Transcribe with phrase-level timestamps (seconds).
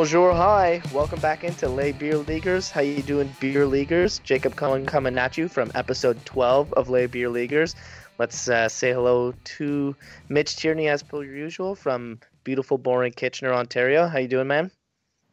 [0.00, 0.80] Bonjour, hi.
[0.94, 2.70] Welcome back into Les Beer Leaguers.
[2.70, 4.18] How you doing, Beer Leaguers?
[4.20, 7.76] Jacob Cohen coming at you from episode 12 of Les Beer Leaguers.
[8.18, 9.94] Let's uh, say hello to
[10.30, 14.08] Mitch Tierney as per usual from beautiful, boring Kitchener, Ontario.
[14.08, 14.70] How you doing, man?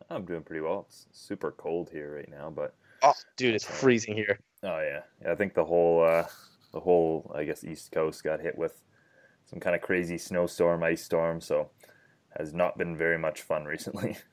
[0.10, 0.88] I'm doing pretty well.
[0.90, 4.38] It's super cold here right now, but oh, dude, it's freezing here.
[4.64, 6.26] Oh yeah, yeah I think the whole uh,
[6.74, 8.84] the whole I guess East Coast got hit with
[9.46, 11.40] some kind of crazy snowstorm, ice storm.
[11.40, 11.70] So
[12.38, 14.18] has not been very much fun recently.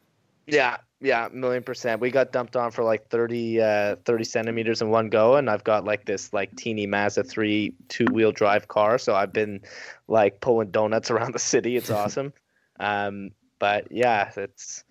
[0.47, 2.01] Yeah, yeah, million percent.
[2.01, 5.65] We got dumped on for like 30, uh, 30 centimeters in one go, and I've
[5.65, 9.61] got like this like teeny Mazda three two wheel drive car, so I've been
[10.09, 11.77] like pulling donuts around the city.
[11.77, 12.33] It's awesome.
[12.81, 14.85] um, but yeah, it's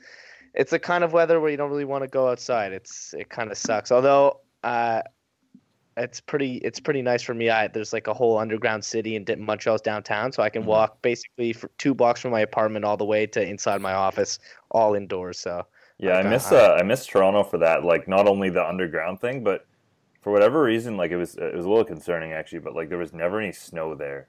[0.53, 2.73] it's the kind of weather where you don't really want to go outside.
[2.73, 3.91] It's it kind of sucks.
[3.91, 5.01] Although uh,
[5.97, 7.49] it's pretty it's pretty nice for me.
[7.49, 10.71] I there's like a whole underground city in Montreal's downtown, so I can mm-hmm.
[10.71, 14.39] walk basically for two blocks from my apartment all the way to inside my office,
[14.71, 15.39] all indoors.
[15.39, 15.65] So
[15.97, 17.83] yeah, I miss uh, I miss Toronto for that.
[17.83, 19.65] Like not only the underground thing, but
[20.21, 22.59] for whatever reason, like it was it was a little concerning actually.
[22.59, 24.27] But like there was never any snow there.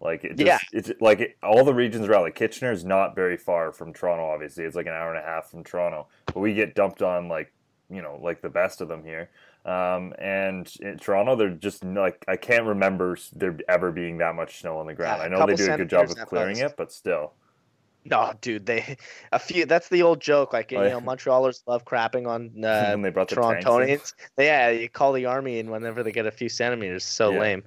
[0.00, 2.22] Like it just, yeah, it's like it, all the regions around.
[2.22, 4.24] Like Kitchener is not very far from Toronto.
[4.24, 6.08] Obviously, it's like an hour and a half from Toronto.
[6.26, 7.52] But we get dumped on like
[7.88, 9.30] you know like the best of them here.
[9.64, 14.60] Um, and in Toronto, they're just like I can't remember there ever being that much
[14.60, 15.20] snow on the ground.
[15.20, 17.34] Yeah, I know they do a good job of clearing it, but still.
[18.04, 18.96] No, dude, they
[19.30, 19.64] a few.
[19.64, 20.52] That's the old joke.
[20.52, 24.14] Like oh, you know, Montrealers love crapping on uh, they the Torontonians.
[24.36, 27.04] yeah, you call the army and whenever they get a few centimeters.
[27.04, 27.40] So yeah.
[27.40, 27.64] lame.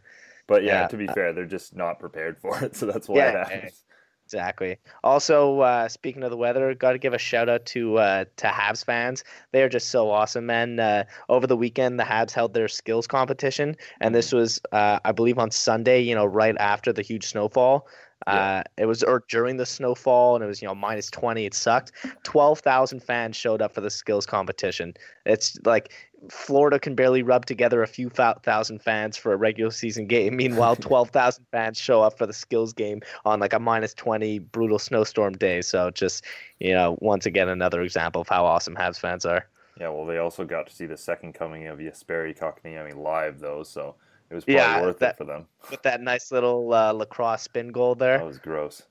[0.47, 3.07] But yeah, yeah, to be uh, fair, they're just not prepared for it, so that's
[3.07, 3.83] why yeah, it happens.
[4.26, 4.78] Exactly.
[5.04, 8.48] Also, uh, speaking of the weather, got to give a shout out to uh, to
[8.48, 9.23] Habs fans.
[9.52, 10.80] They are just so awesome, man.
[10.80, 15.12] Uh, over the weekend, the Habs held their skills competition, and this was, uh, I
[15.12, 16.02] believe, on Sunday.
[16.02, 17.88] You know, right after the huge snowfall.
[18.28, 18.34] Yeah.
[18.34, 21.46] Uh, it was or during the snowfall, and it was you know minus twenty.
[21.46, 21.91] It sucked.
[22.24, 24.96] Twelve thousand fans showed up for the skills competition.
[25.28, 25.94] It's like
[26.30, 30.36] Florida can barely rub together a few thousand fans for a regular season game.
[30.46, 34.40] Meanwhile, twelve thousand fans show up for the skills game on like a minus twenty
[34.40, 35.62] brutal snowstorm day.
[35.62, 36.24] So just
[36.59, 39.47] you know, once again, another example of how awesome Habs fans are.
[39.80, 43.64] Yeah, well, they also got to see the second coming of Jesperi Kotkaniemi live though,
[43.64, 43.96] so
[44.30, 45.47] it was probably yeah, worth that, it for them.
[45.69, 48.18] With that nice little uh, lacrosse spin goal there.
[48.19, 48.84] That was gross.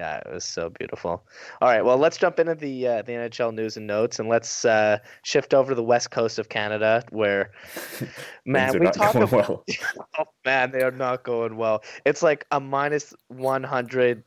[0.00, 0.16] Yeah.
[0.16, 1.22] It was so beautiful.
[1.60, 4.64] All right, well, let's jump into the uh, the NHL news and notes, and let's
[4.64, 7.50] uh, shift over to the west coast of Canada, where
[8.46, 9.30] man, we talk about.
[9.30, 9.64] Well.
[10.18, 11.82] oh man, they are not going well.
[12.06, 14.24] It's like a minus one hundred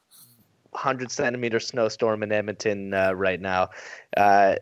[0.69, 3.69] 100 centimeter snowstorm in Edmonton uh, right now.
[4.15, 4.57] Uh,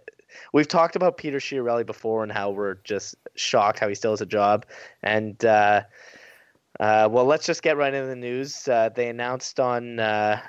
[0.53, 4.21] we've talked about Peter Chiarelli before and how we're just shocked how he still has
[4.21, 4.65] a job.
[5.03, 5.81] And uh,
[6.79, 8.67] uh, well, let's just get right into the news.
[8.67, 10.41] Uh, they announced on uh,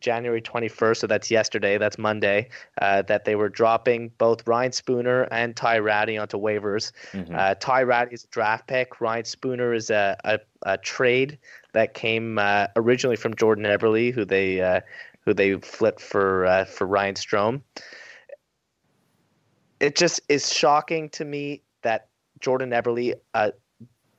[0.00, 2.48] January 21st, so that's yesterday, that's Monday,
[2.80, 6.92] uh, that they were dropping both Ryan Spooner and Ty Rattie onto waivers.
[7.12, 7.34] Mm-hmm.
[7.34, 9.00] Uh, Ty Rattie is a draft pick.
[9.00, 11.38] Ryan Spooner is a, a, a trade
[11.72, 12.38] that came
[12.76, 14.82] originally from Jordan Eberle, who they
[15.24, 17.62] who they flipped for for Ryan Strome.
[19.80, 22.08] it just is shocking to me that
[22.40, 23.52] Jordan Eberle, a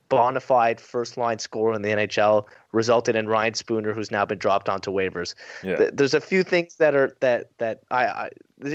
[0.09, 4.37] bona fide first line scorer in the NHL, resulted in Ryan Spooner, who's now been
[4.37, 5.35] dropped onto waivers.
[5.63, 5.89] Yeah.
[5.93, 8.29] There's a few things that are that that I, I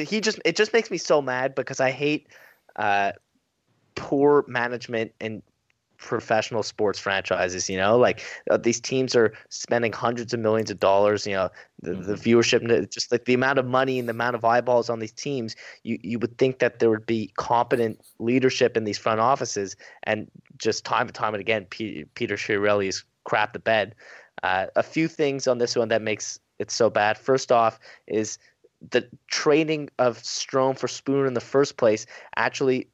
[0.05, 2.28] he just it just makes me so mad because I hate
[2.77, 3.12] uh,
[3.95, 5.43] poor management and
[6.04, 7.69] professional sports franchises.
[7.69, 11.26] You know, like uh, these teams are spending hundreds of millions of dollars.
[11.26, 11.50] You know,
[11.81, 12.03] the, mm-hmm.
[12.03, 15.12] the viewership, just like the amount of money and the amount of eyeballs on these
[15.12, 15.56] teams.
[15.82, 20.31] You you would think that there would be competent leadership in these front offices, and
[20.59, 23.94] just time and time and again, P- Peter Chiarelli is crap the bed.
[24.42, 27.16] Uh, a few things on this one that makes it so bad.
[27.16, 28.39] First off, is
[28.91, 32.04] the trading of Strome for Spoon in the first place
[32.36, 32.89] actually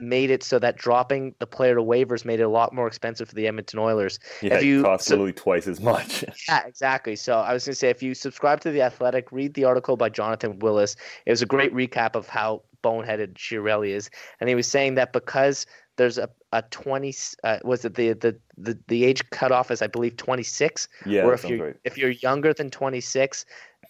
[0.00, 3.28] made it so that dropping the player to waivers made it a lot more expensive
[3.28, 4.18] for the Edmonton Oilers.
[4.42, 6.24] Yeah, if you, it cost so, literally twice as much.
[6.48, 7.16] yeah, exactly.
[7.16, 9.96] So I was going to say, if you subscribe to the Athletic, read the article
[9.96, 10.96] by Jonathan Willis.
[11.26, 14.10] It was a great recap of how boneheaded Chiarelli is,
[14.40, 15.66] and he was saying that because
[15.96, 17.14] there's a, a 20
[17.44, 20.88] uh, was it the, the the the age cutoff is I believe 26.
[21.04, 21.76] Yeah, or if you're right.
[21.84, 23.44] if you're younger than 26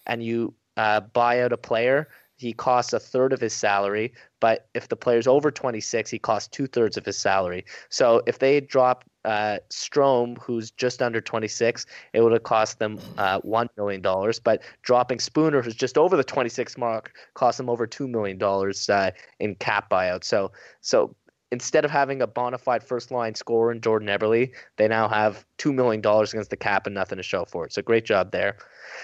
[0.07, 2.09] and you uh, buy out a player,
[2.41, 4.13] he costs a third of his salary.
[4.41, 7.67] But if the player's over 26, he costs two thirds of his salary.
[7.91, 11.85] So if they drop uh, Strome, who's just under 26,
[12.15, 14.01] it would have cost them uh, $1 million.
[14.43, 19.11] But dropping Spooner, who's just over the 26 mark, cost them over $2 million uh,
[19.39, 20.25] in cap buyout.
[20.25, 21.15] So, so
[21.53, 25.45] instead of having a bona fide first line scorer in Jordan Eberle, they now have
[25.59, 27.73] $2 million against the cap and nothing to show for it.
[27.73, 28.57] So great job there.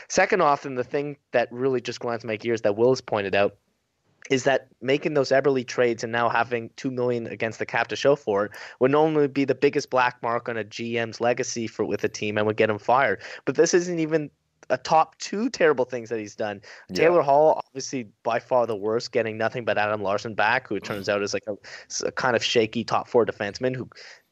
[0.08, 3.34] Second off, and the thing that really just grinds my gears that Will has pointed
[3.34, 3.56] out
[4.30, 7.96] is that making those Eberle trades and now having two million against the cap to
[7.96, 11.84] show for it would normally be the biggest black mark on a GM's legacy for
[11.84, 13.22] with a team and would get him fired.
[13.44, 14.30] But this isn't even
[14.70, 16.60] a top two terrible things that he's done.
[16.88, 16.96] Yeah.
[16.96, 20.84] Taylor Hall, obviously by far the worst, getting nothing but Adam Larsson back, who it
[20.84, 21.56] turns out is like a,
[22.06, 23.88] a kind of shaky top four defenseman who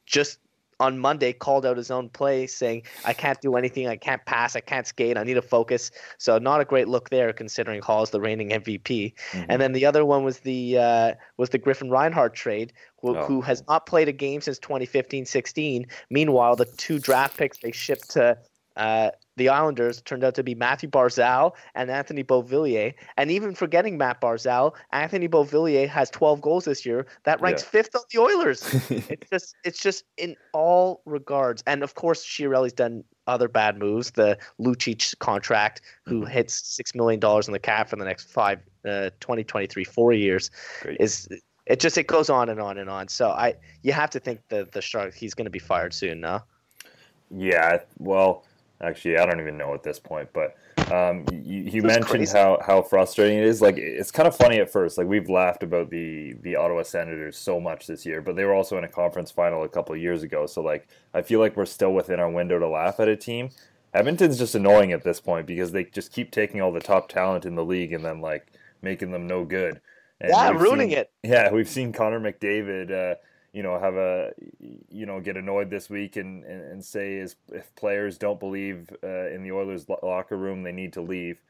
[0.07, 0.39] just
[0.81, 3.89] on Monday called out his own play, saying, "I can't do anything.
[3.89, 4.57] I can't pass.
[4.57, 5.17] I can't skate.
[5.17, 9.15] I need to focus." So not a great look there, considering Hall's the reigning MVP.
[9.15, 9.45] Mm-hmm.
[9.49, 13.25] And then the other one was the uh, was the Griffin Reinhart trade, who, oh.
[13.25, 15.87] who, has not played a game since 2015-16.
[16.11, 18.37] Meanwhile, the two draft picks they shipped to
[18.77, 22.95] uh, the Islanders turned out to be Mathew Barzal and Anthony Beauvillier.
[23.17, 27.07] And even forgetting Matt Barzal, Anthony Beauvillier has 12 goals this year.
[27.25, 27.69] That ranks yeah.
[27.71, 28.63] fifth on the Oilers.
[28.91, 31.63] it's just it's just in all regards.
[31.67, 34.13] And of course, Chiarelli's done other bad moves.
[34.13, 36.31] The Lucic contract, who mm-hmm.
[36.31, 40.51] hits six million dollars in the cap for the next five, uh, 2023, four years,
[40.83, 41.01] Great.
[41.01, 41.29] is
[41.67, 43.09] it just it goes on and on and on.
[43.09, 46.21] So I you have to think that the shark he's going to be fired soon,
[46.21, 46.43] no?
[47.31, 48.45] Yeah, well
[48.85, 50.57] Actually, I don't even know at this point, but
[50.93, 52.37] um, you, you mentioned crazy.
[52.37, 53.63] how, how frustrating it is.
[53.63, 54.99] Like it's kind of funny at first.
[54.99, 58.55] Like we've laughed about the the Ottawa Senators so much this year, but they were
[58.55, 60.47] also in a conference final a couple years ago.
[60.47, 63.51] So like I feel like we're still within our window to laugh at a team.
[63.95, 67.47] Edmonton's just annoying at this point because they just keep taking all the top talent
[67.47, 68.53] in the league and then like
[68.83, 69.81] making them no good.
[70.21, 71.11] And yeah, ruining seen, it.
[71.23, 72.91] Yeah, we've seen Connor McDavid.
[72.91, 73.15] Uh,
[73.55, 74.33] you know have a
[74.91, 78.91] you know get annoyed this week and and, and say is if players don't believe
[79.03, 81.41] uh, in the Oilers locker room they need to leave.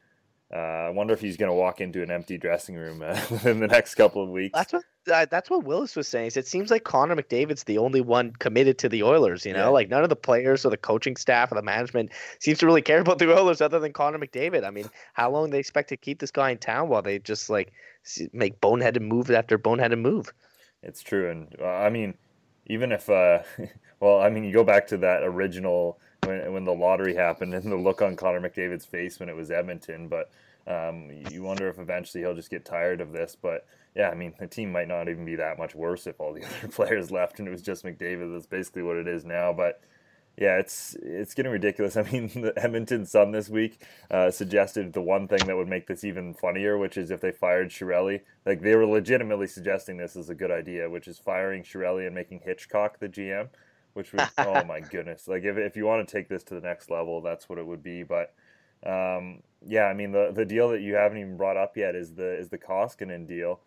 [0.54, 3.58] Uh, I wonder if he's going to walk into an empty dressing room uh, within
[3.58, 4.52] the next couple of weeks.
[4.54, 6.26] That's what uh, that's what Willis was saying.
[6.28, 9.46] Is it seems like Connor McDavid's the only one committed to the Oilers.
[9.46, 9.68] You know, yeah.
[9.68, 12.82] like none of the players or the coaching staff or the management seems to really
[12.82, 14.64] care about the Oilers other than Connor McDavid.
[14.64, 17.48] I mean, how long they expect to keep this guy in town while they just
[17.48, 17.72] like
[18.32, 20.32] make boneheaded move after boneheaded move?
[20.84, 22.14] It's true, and uh, I mean,
[22.66, 23.40] even if, uh,
[24.00, 27.72] well, I mean, you go back to that original when when the lottery happened and
[27.72, 30.30] the look on Connor McDavid's face when it was Edmonton, but
[30.66, 33.36] um, you wonder if eventually he'll just get tired of this.
[33.40, 36.32] But yeah, I mean, the team might not even be that much worse if all
[36.32, 38.32] the other players left and it was just McDavid.
[38.32, 39.80] That's basically what it is now, but
[40.36, 41.96] yeah, it's it's getting ridiculous.
[41.98, 45.86] I mean, the Edmonton Sun this week uh, suggested the one thing that would make
[45.86, 48.22] this even funnier, which is if they fired Chiarelli.
[48.44, 52.14] Like they were legitimately suggesting this is a good idea, which is firing Chiarelli and
[52.14, 53.48] making Hitchcock the GM.
[53.92, 55.28] Which was oh my goodness!
[55.28, 57.66] Like if if you want to take this to the next level, that's what it
[57.66, 58.02] would be.
[58.02, 58.34] But
[58.84, 62.14] um, yeah, I mean the the deal that you haven't even brought up yet is
[62.14, 63.60] the is the Koskinen deal.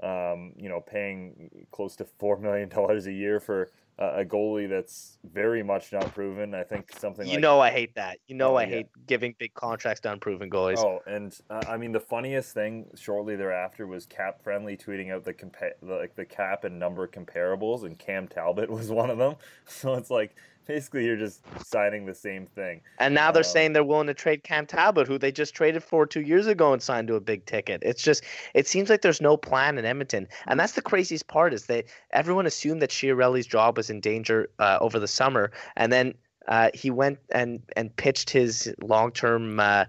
[0.00, 3.68] Um, you know, paying close to four million dollars a year for
[3.98, 6.54] a goalie that's very much not proven.
[6.54, 8.18] I think something like you like, know I hate that.
[8.28, 8.68] You know oh, I yeah.
[8.68, 10.78] hate giving big contracts to unproven goalies.
[10.78, 15.24] Oh, and uh, I mean the funniest thing shortly thereafter was Cap Friendly tweeting out
[15.24, 19.18] the compa- the, like the cap and number comparables, and Cam Talbot was one of
[19.18, 19.34] them.
[19.66, 20.34] So it's like
[20.68, 22.82] basically you're just signing the same thing.
[22.98, 25.82] And now they're um, saying they're willing to trade Cam Talbot, who they just traded
[25.82, 27.82] for two years ago and signed to a big ticket.
[27.84, 28.22] It's just
[28.54, 31.86] it seems like there's no plan in Edmonton, and that's the craziest part is that
[32.12, 36.14] everyone assumed that Chiarelli's job was in danger uh, over the summer, and then.
[36.46, 39.84] Uh, he went and, and pitched his long term uh,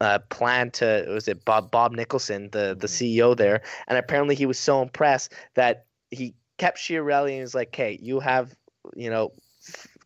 [0.00, 3.18] uh, plan to was it Bob Bob Nicholson, the the mm-hmm.
[3.18, 7.74] CEO there, and apparently he was so impressed that he kept Chiarelli and was like,
[7.74, 8.54] "Hey, you have
[8.94, 9.32] you know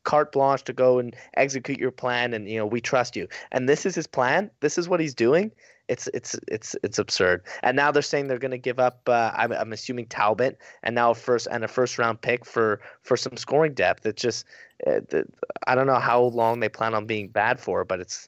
[0.05, 3.29] carte blanche to go and execute your plan and you know we trust you.
[3.51, 4.51] And this is his plan.
[4.61, 5.53] This is what he's doing.
[5.89, 7.43] It's it's it's it's absurd.
[7.63, 10.95] And now they're saying they're going to give up uh, I'm, I'm assuming talbot and
[10.95, 14.07] now a first and a first round pick for for some scoring depth.
[14.07, 14.47] It's just
[14.87, 15.01] uh,
[15.69, 18.27] i don't know how long they plan on being bad for but it's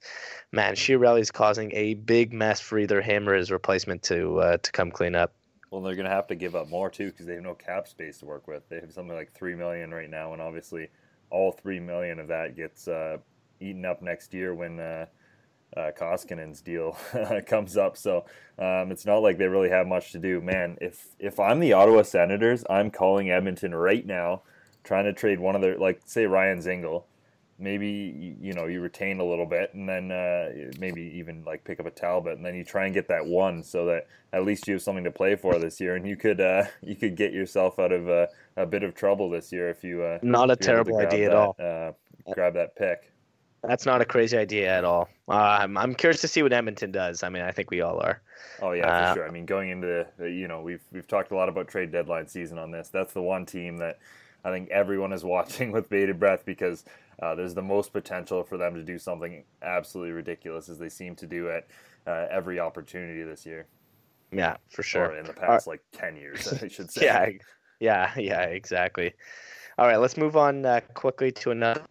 [0.53, 4.73] man is causing a big mess for either him or his replacement to uh, to
[4.73, 5.33] come clean up.
[5.71, 7.89] Well, they're going to have to give up more too because they have no cap
[7.89, 8.69] space to work with.
[8.69, 10.89] They have something like three million right now, and obviously
[11.31, 13.19] all three million of that gets uh,
[13.61, 15.07] eaten up next year when uh,
[15.77, 16.97] uh, Koskinen's deal
[17.47, 17.97] comes up.
[17.97, 18.25] So
[18.59, 20.41] um, it's not like they really have much to do.
[20.41, 24.43] Man, if if I'm the Ottawa Senators, I'm calling Edmonton right now,
[24.83, 27.05] trying to trade one of their like say Ryan Dzingel.
[27.59, 31.79] Maybe you know you retain a little bit, and then uh, maybe even like pick
[31.79, 34.67] up a Talbot, and then you try and get that one, so that at least
[34.67, 37.33] you have something to play for this year, and you could uh, you could get
[37.33, 40.03] yourself out of uh, a bit of trouble this year if you.
[40.03, 41.57] Uh, Not a terrible idea that, at all.
[41.59, 41.93] Uh,
[42.33, 43.11] grab that pick.
[43.67, 45.09] That's not a crazy idea at all.
[45.29, 47.23] Uh, I'm I'm curious to see what Edmonton does.
[47.23, 48.21] I mean, I think we all are.
[48.61, 49.29] Oh yeah, for uh, sure.
[49.29, 52.27] I mean, going into the, you know we've we've talked a lot about trade deadline
[52.27, 52.89] season on this.
[52.89, 53.99] That's the one team that
[54.45, 56.85] I think everyone is watching with bated breath because
[57.23, 61.15] uh, there's the most potential for them to do something absolutely ridiculous as they seem
[61.17, 61.67] to do at
[62.07, 63.67] uh, every opportunity this year.
[64.33, 65.07] Yeah, for sure.
[65.07, 67.05] Or in the past, like ten years, I should say.
[67.05, 67.29] yeah,
[67.81, 69.15] yeah, yeah, exactly.
[69.77, 71.83] All right, let's move on uh, quickly to another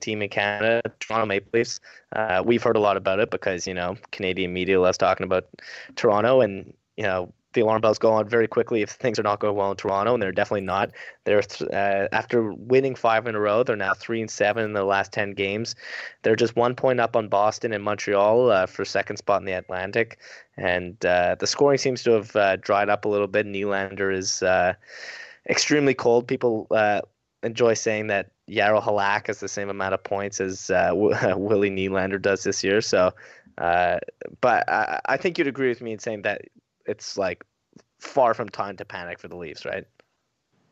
[0.00, 1.80] team in Canada, Toronto Maple Leafs.
[2.16, 5.44] Uh, we've heard a lot about it because you know Canadian media loves talking about
[5.96, 9.40] Toronto, and you know the alarm bells go on very quickly if things are not
[9.40, 10.90] going well in Toronto, and they're definitely not.
[11.24, 11.42] They're
[11.72, 15.12] uh, after winning five in a row, they're now three and seven in the last
[15.12, 15.74] ten games.
[16.22, 19.52] They're just one point up on Boston and Montreal uh, for second spot in the
[19.52, 20.18] Atlantic,
[20.56, 23.46] and uh, the scoring seems to have uh, dried up a little bit.
[23.46, 24.74] Nylander is uh,
[25.48, 26.28] extremely cold.
[26.28, 27.00] People uh,
[27.42, 32.44] enjoy saying that Jaro Halak has the same amount of points as Willie Nylander does
[32.44, 32.80] this year.
[32.80, 33.12] So.
[33.56, 36.42] but I, I think you'd agree with me in saying that
[36.90, 37.44] it's like
[38.00, 39.84] far from time to panic for the Leafs, right?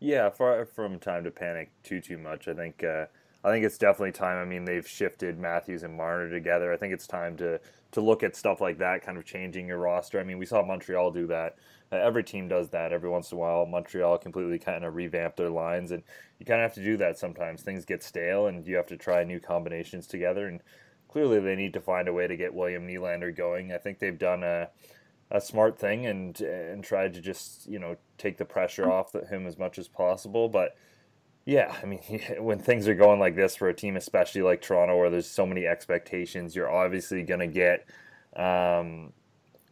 [0.00, 2.48] Yeah, far from time to panic too too much.
[2.48, 3.06] I think uh,
[3.44, 4.38] I think it's definitely time.
[4.38, 6.72] I mean, they've shifted Matthews and Marner together.
[6.72, 7.60] I think it's time to
[7.92, 10.20] to look at stuff like that, kind of changing your roster.
[10.20, 11.56] I mean, we saw Montreal do that.
[11.90, 13.64] Uh, every team does that every once in a while.
[13.64, 16.02] Montreal completely kind of revamped their lines, and
[16.38, 17.62] you kind of have to do that sometimes.
[17.62, 20.46] Things get stale, and you have to try new combinations together.
[20.46, 20.60] And
[21.08, 23.72] clearly, they need to find a way to get William Nylander going.
[23.72, 24.68] I think they've done a
[25.30, 29.46] a smart thing and and tried to just you know take the pressure off him
[29.46, 30.48] as much as possible.
[30.48, 30.76] But
[31.44, 32.00] yeah, I mean,
[32.38, 35.46] when things are going like this for a team, especially like Toronto, where there's so
[35.46, 37.86] many expectations, you're obviously going to get.
[38.36, 39.12] Um,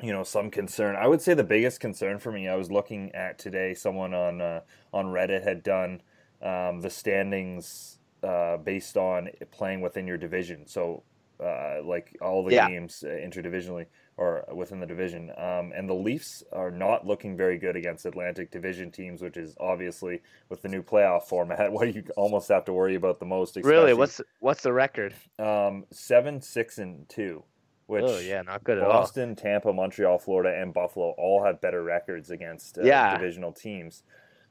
[0.03, 0.95] you know some concern.
[0.95, 2.49] I would say the biggest concern for me.
[2.49, 3.73] I was looking at today.
[3.73, 4.61] Someone on uh,
[4.93, 6.03] on Reddit had done
[6.43, 10.67] um, the standings uh, based on playing within your division.
[10.67, 11.03] So
[11.41, 12.69] uh, like all the yeah.
[12.69, 15.31] games uh, interdivisionally or within the division.
[15.37, 19.55] Um, and the Leafs are not looking very good against Atlantic Division teams, which is
[19.61, 23.57] obviously with the new playoff format what you almost have to worry about the most.
[23.57, 25.15] Really, what's what's the record?
[25.39, 27.45] Um, seven, six, and two.
[27.87, 28.93] Which oh yeah, not good at all.
[28.93, 29.37] Boston.
[29.37, 33.17] Tampa, Montreal, Florida, and Buffalo all have better records against uh, yeah.
[33.17, 34.03] divisional teams.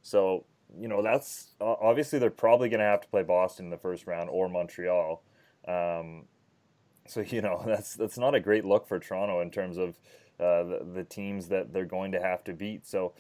[0.01, 0.45] So
[0.79, 4.07] you know that's obviously they're probably going to have to play Boston in the first
[4.07, 5.21] round or Montreal.
[5.67, 6.25] Um,
[7.07, 9.99] so you know that's that's not a great look for Toronto in terms of
[10.39, 12.85] uh, the, the teams that they're going to have to beat.
[12.85, 13.13] So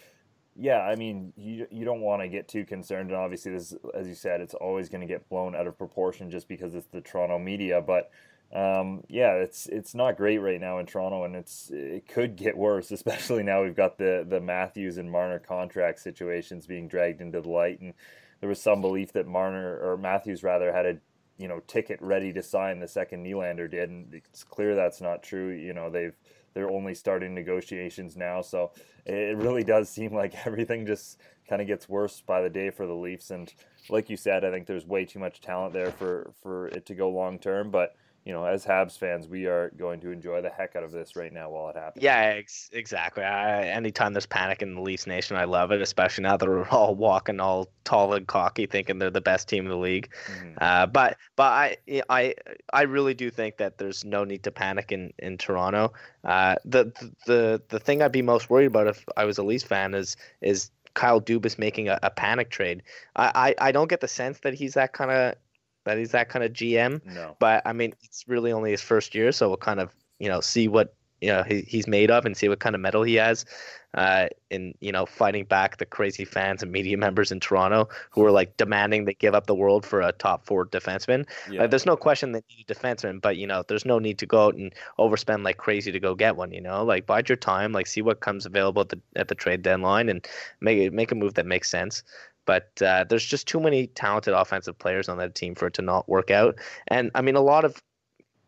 [0.55, 4.07] yeah, I mean you you don't want to get too concerned, and obviously this, as
[4.07, 7.01] you said, it's always going to get blown out of proportion just because it's the
[7.01, 7.81] Toronto media.
[7.81, 8.11] But
[8.53, 12.57] um, yeah, it's it's not great right now in Toronto, and it's it could get
[12.57, 17.41] worse, especially now we've got the the Matthews and Marner contract situations being dragged into
[17.41, 17.93] the light, and
[18.39, 20.97] there was some belief that Marner or Matthews rather had a
[21.37, 25.23] you know ticket ready to sign the second Nylander did, and it's clear that's not
[25.23, 25.49] true.
[25.49, 26.15] You know they've
[26.53, 28.71] they're only starting negotiations now, so
[29.05, 32.87] it really does seem like everything just kind of gets worse by the day for
[32.87, 33.29] the Leafs.
[33.29, 33.53] And
[33.89, 36.95] like you said, I think there's way too much talent there for for it to
[36.95, 40.49] go long term, but you know, as Habs fans, we are going to enjoy the
[40.49, 42.03] heck out of this right now while it happens.
[42.03, 43.23] Yeah, ex- exactly.
[43.23, 46.67] I, anytime there's panic in the Leafs Nation, I love it, especially now that we're
[46.69, 50.09] all walking all tall and cocky, thinking they're the best team in the league.
[50.25, 50.57] Mm-hmm.
[50.59, 51.77] Uh, but but I
[52.09, 52.33] I
[52.73, 55.93] I really do think that there's no need to panic in in Toronto.
[56.23, 56.91] Uh, the
[57.27, 60.17] the the thing I'd be most worried about if I was a Leafs fan is
[60.41, 62.81] is Kyle Dubas making a, a panic trade.
[63.15, 65.35] I, I, I don't get the sense that he's that kind of
[65.85, 67.03] that he's that kind of GM.
[67.05, 67.35] No.
[67.39, 70.41] But I mean, it's really only his first year, so we'll kind of you know
[70.41, 73.15] see what you know he, he's made of and see what kind of metal he
[73.15, 73.45] has
[73.95, 78.23] uh, in you know fighting back the crazy fans and media members in Toronto who
[78.23, 81.25] are like demanding they give up the world for a top four defenseman.
[81.49, 81.61] Yeah.
[81.61, 84.25] Like, there's no question they need a defenseman, but you know there's no need to
[84.25, 86.51] go out and overspend like crazy to go get one.
[86.51, 89.35] You know, like bide your time, like see what comes available at the at the
[89.35, 90.27] trade deadline and
[90.59, 92.03] make make a move that makes sense.
[92.45, 95.81] But uh, there's just too many talented offensive players on that team for it to
[95.81, 96.55] not work out.
[96.87, 97.81] And I mean, a lot of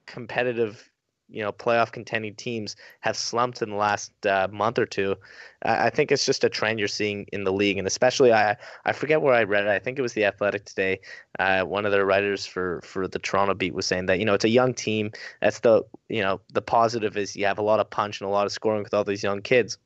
[0.06, 0.90] competitive,
[1.30, 5.16] you know, playoff contending teams have slumped in the last uh, month or two.
[5.64, 8.94] I think it's just a trend you're seeing in the league, and especially I I
[8.94, 9.70] forget where I read it.
[9.70, 11.02] I think it was the Athletic today.
[11.40, 14.34] Uh, one of their writers for for the Toronto beat was saying that you know
[14.34, 15.12] it's a young team.
[15.42, 18.32] That's the you know the positive is you have a lot of punch and a
[18.32, 19.78] lot of scoring with all these young kids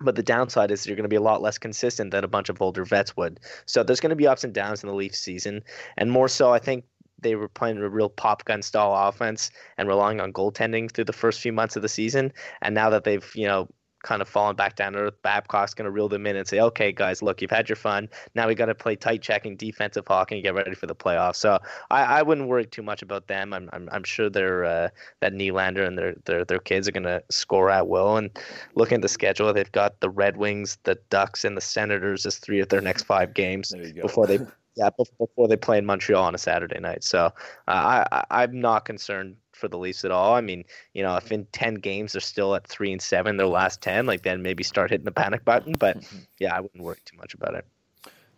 [0.00, 2.48] but the downside is you're going to be a lot less consistent than a bunch
[2.48, 3.40] of older vets would.
[3.66, 5.62] So there's going to be ups and downs in the Leafs season,
[5.96, 6.84] and more so, I think
[7.22, 11.12] they were playing a real pop gun style offense and relying on goaltending through the
[11.12, 12.32] first few months of the season.
[12.62, 13.68] And now that they've you know
[14.02, 15.22] kind of falling back down to earth.
[15.22, 18.08] Babcock's going to reel them in and say, "Okay, guys, look, you've had your fun.
[18.34, 21.36] Now we got to play tight checking defensive hockey and get ready for the playoffs."
[21.36, 21.58] So
[21.90, 23.52] I, I wouldn't worry too much about them.
[23.52, 24.88] I'm I'm, I'm sure they're uh,
[25.20, 28.16] that Nylander and their their their kids are going to score at will.
[28.16, 28.30] And
[28.74, 32.38] looking at the schedule, they've got the Red Wings, the Ducks, and the Senators as
[32.38, 34.38] three of their next five games before they.
[34.76, 34.88] Yeah,
[35.18, 37.26] before they play in Montreal on a Saturday night, so
[37.66, 40.34] uh, I, I'm not concerned for the Leafs at all.
[40.34, 40.64] I mean,
[40.94, 44.06] you know, if in ten games they're still at three and seven, their last ten,
[44.06, 45.74] like then maybe start hitting the panic button.
[45.78, 45.98] But
[46.38, 47.66] yeah, I wouldn't worry too much about it.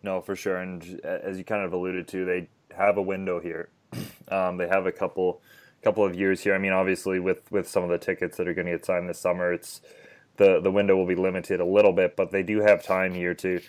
[0.03, 0.57] No, for sure.
[0.57, 3.69] And as you kind of alluded to, they have a window here.
[4.29, 5.41] Um, they have a couple
[5.83, 6.55] couple of years here.
[6.55, 9.07] I mean, obviously with with some of the tickets that are going to get signed
[9.07, 9.81] this summer, it's
[10.37, 13.33] the the window will be limited a little bit, but they do have time here
[13.35, 13.61] to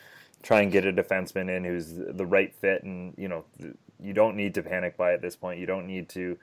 [0.43, 2.85] try and get a defenseman in who's the right fit.
[2.85, 3.45] And you know,
[4.01, 5.59] you don't need to panic by at this point.
[5.59, 6.39] You don't need to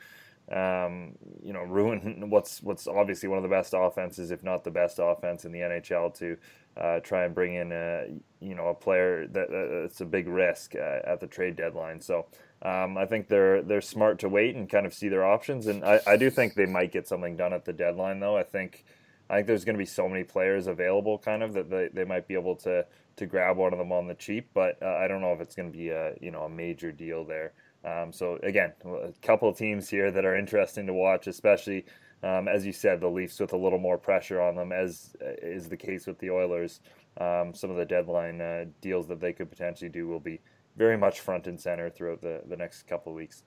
[0.51, 4.71] um, you know, ruin what's what's obviously one of the best offenses, if not the
[4.71, 6.37] best offense in the NHL, to
[6.77, 8.07] uh, try and bring in a
[8.39, 12.01] you know a player that uh, it's a big risk uh, at the trade deadline.
[12.01, 12.25] So
[12.61, 15.83] um, I think they're they're smart to wait and kind of see their options, and
[15.83, 18.19] I, I do think they might get something done at the deadline.
[18.19, 18.85] Though I think
[19.29, 22.03] I think there's going to be so many players available, kind of that they, they
[22.05, 22.85] might be able to
[23.17, 25.55] to grab one of them on the cheap, but uh, I don't know if it's
[25.55, 27.53] going to be a you know a major deal there.
[27.83, 31.85] Um, so again, a couple of teams here that are interesting to watch, especially
[32.23, 35.31] um, as you said, the Leafs with a little more pressure on them, as uh,
[35.41, 36.79] is the case with the Oilers.
[37.19, 40.39] Um, some of the deadline uh, deals that they could potentially do will be
[40.77, 43.43] very much front and center throughout the, the next couple of weeks.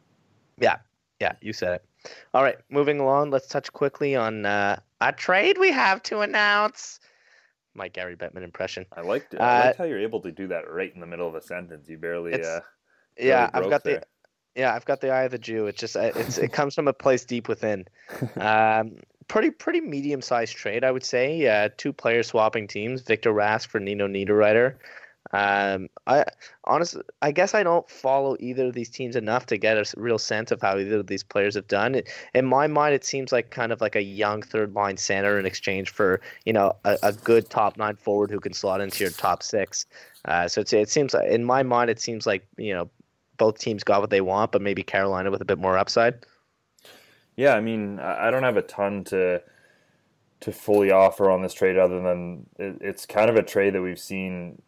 [0.59, 0.79] Yeah,
[1.21, 2.15] yeah, you said it.
[2.35, 6.99] All right, moving along, let's touch quickly on uh, a trade we have to announce.
[7.75, 8.87] My Gary Bettman impression.
[8.97, 9.41] I liked, it.
[9.41, 11.41] I liked uh, how you're able to do that right in the middle of a
[11.41, 11.89] sentence.
[11.89, 12.43] You barely.
[12.43, 12.61] Uh,
[13.19, 14.01] yeah, I've got there.
[14.01, 14.07] the
[14.55, 15.67] yeah, I've got the eye of the Jew.
[15.67, 17.87] It just it's it comes from a place deep within.
[18.37, 18.97] Um,
[19.29, 21.47] pretty pretty medium sized trade, I would say.
[21.47, 24.75] Uh, two players swapping teams: Victor Rask for Nino Niederreiter.
[25.33, 26.25] Um, I
[26.65, 30.19] honestly, I guess I don't follow either of these teams enough to get a real
[30.19, 31.95] sense of how either of these players have done.
[31.97, 35.39] It, in my mind, it seems like kind of like a young third line center
[35.39, 39.03] in exchange for you know a, a good top nine forward who can slot into
[39.03, 39.87] your top six.
[40.27, 42.89] Uh, so it seems in my mind, it seems like you know
[43.37, 46.25] both teams got what they want, but maybe Carolina with a bit more upside.
[47.37, 49.43] Yeah, I mean, I don't have a ton to
[50.41, 53.99] to fully offer on this trade other than it's kind of a trade that we've
[53.99, 54.61] seen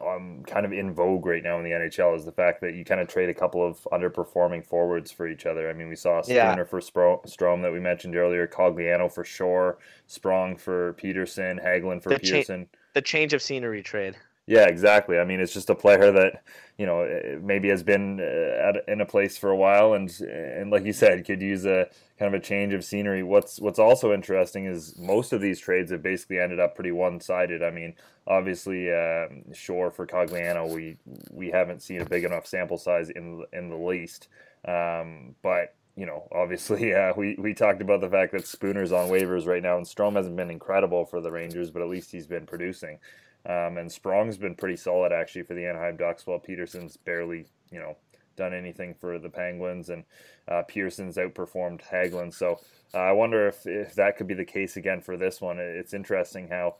[0.00, 2.84] um, kind of in vogue right now in the NHL is the fact that you
[2.84, 5.68] kind of trade a couple of underperforming forwards for each other.
[5.68, 6.64] I mean, we saw Spooner yeah.
[6.64, 12.10] for Spro- Strome that we mentioned earlier, Cogliano for Shore, Sprong for Pettersson, Hagelin for
[12.10, 12.66] the Pearson.
[12.66, 14.16] Cha- the change of scenery trade.
[14.46, 15.18] Yeah, exactly.
[15.18, 16.42] I mean, it's just a player that
[16.76, 17.06] you know
[17.42, 20.92] maybe has been uh, at, in a place for a while, and and like you
[20.92, 23.22] said, could use a kind of a change of scenery.
[23.22, 27.20] What's what's also interesting is most of these trades have basically ended up pretty one
[27.20, 27.62] sided.
[27.62, 27.94] I mean,
[28.26, 30.96] obviously, uh, Shore for Cogliano, we
[31.30, 34.26] we haven't seen a big enough sample size in in the least,
[34.66, 39.08] um, but you know, obviously, uh, we, we talked about the fact that Spooner's on
[39.10, 42.26] waivers right now, and Strome hasn't been incredible for the Rangers, but at least he's
[42.26, 42.98] been producing.
[43.46, 47.78] Um, and Sprong's been pretty solid actually for the Anaheim Ducks, while Pettersson's barely, you
[47.78, 47.96] know,
[48.36, 50.04] done anything for the Penguins, and
[50.48, 52.32] uh, Pearson's outperformed Hagelin.
[52.32, 52.60] So
[52.94, 55.58] uh, I wonder if, if that could be the case again for this one.
[55.58, 56.76] It's interesting how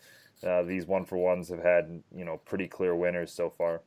[0.46, 3.82] uh, these one for ones have had, you know, pretty clear winners so far.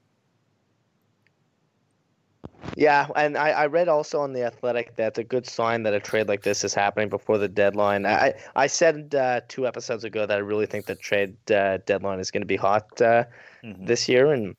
[2.75, 5.99] Yeah, and I, I read also on the Athletic that a good sign that a
[5.99, 8.05] trade like this is happening before the deadline.
[8.05, 12.19] I I said uh, two episodes ago that I really think the trade uh, deadline
[12.19, 13.25] is going to be hot uh,
[13.63, 13.85] mm-hmm.
[13.85, 14.55] this year, and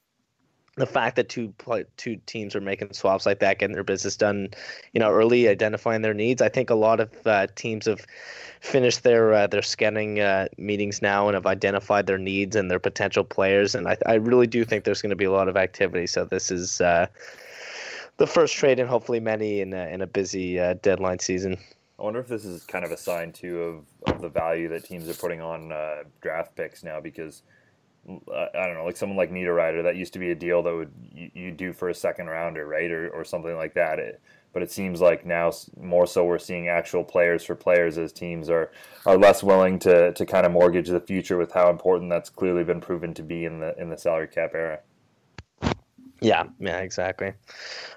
[0.77, 1.53] the fact that two
[1.97, 4.49] two teams are making swaps like that, getting their business done,
[4.93, 6.43] you know, early, identifying their needs.
[6.43, 8.05] I think a lot of uh, teams have
[8.61, 12.81] finished their uh, their scanning uh, meetings now and have identified their needs and their
[12.81, 15.57] potential players, and I I really do think there's going to be a lot of
[15.57, 16.07] activity.
[16.07, 16.81] So this is
[18.17, 21.59] the first trade and hopefully many in a, in a busy uh, deadline season.
[21.99, 24.85] I wonder if this is kind of a sign too of, of the value that
[24.85, 27.43] teams are putting on uh, draft picks now because
[28.09, 30.75] uh, I don't know, like someone like Niederreiter, that used to be a deal that
[30.75, 33.99] would you, you do for a second rounder, right, or or something like that.
[33.99, 34.21] It,
[34.53, 35.51] but it seems like now
[35.81, 38.71] more so we're seeing actual players for players as teams are
[39.07, 42.63] are less willing to to kind of mortgage the future with how important that's clearly
[42.63, 44.81] been proven to be in the in the salary cap era.
[46.25, 47.35] Yeah, yeah, exactly.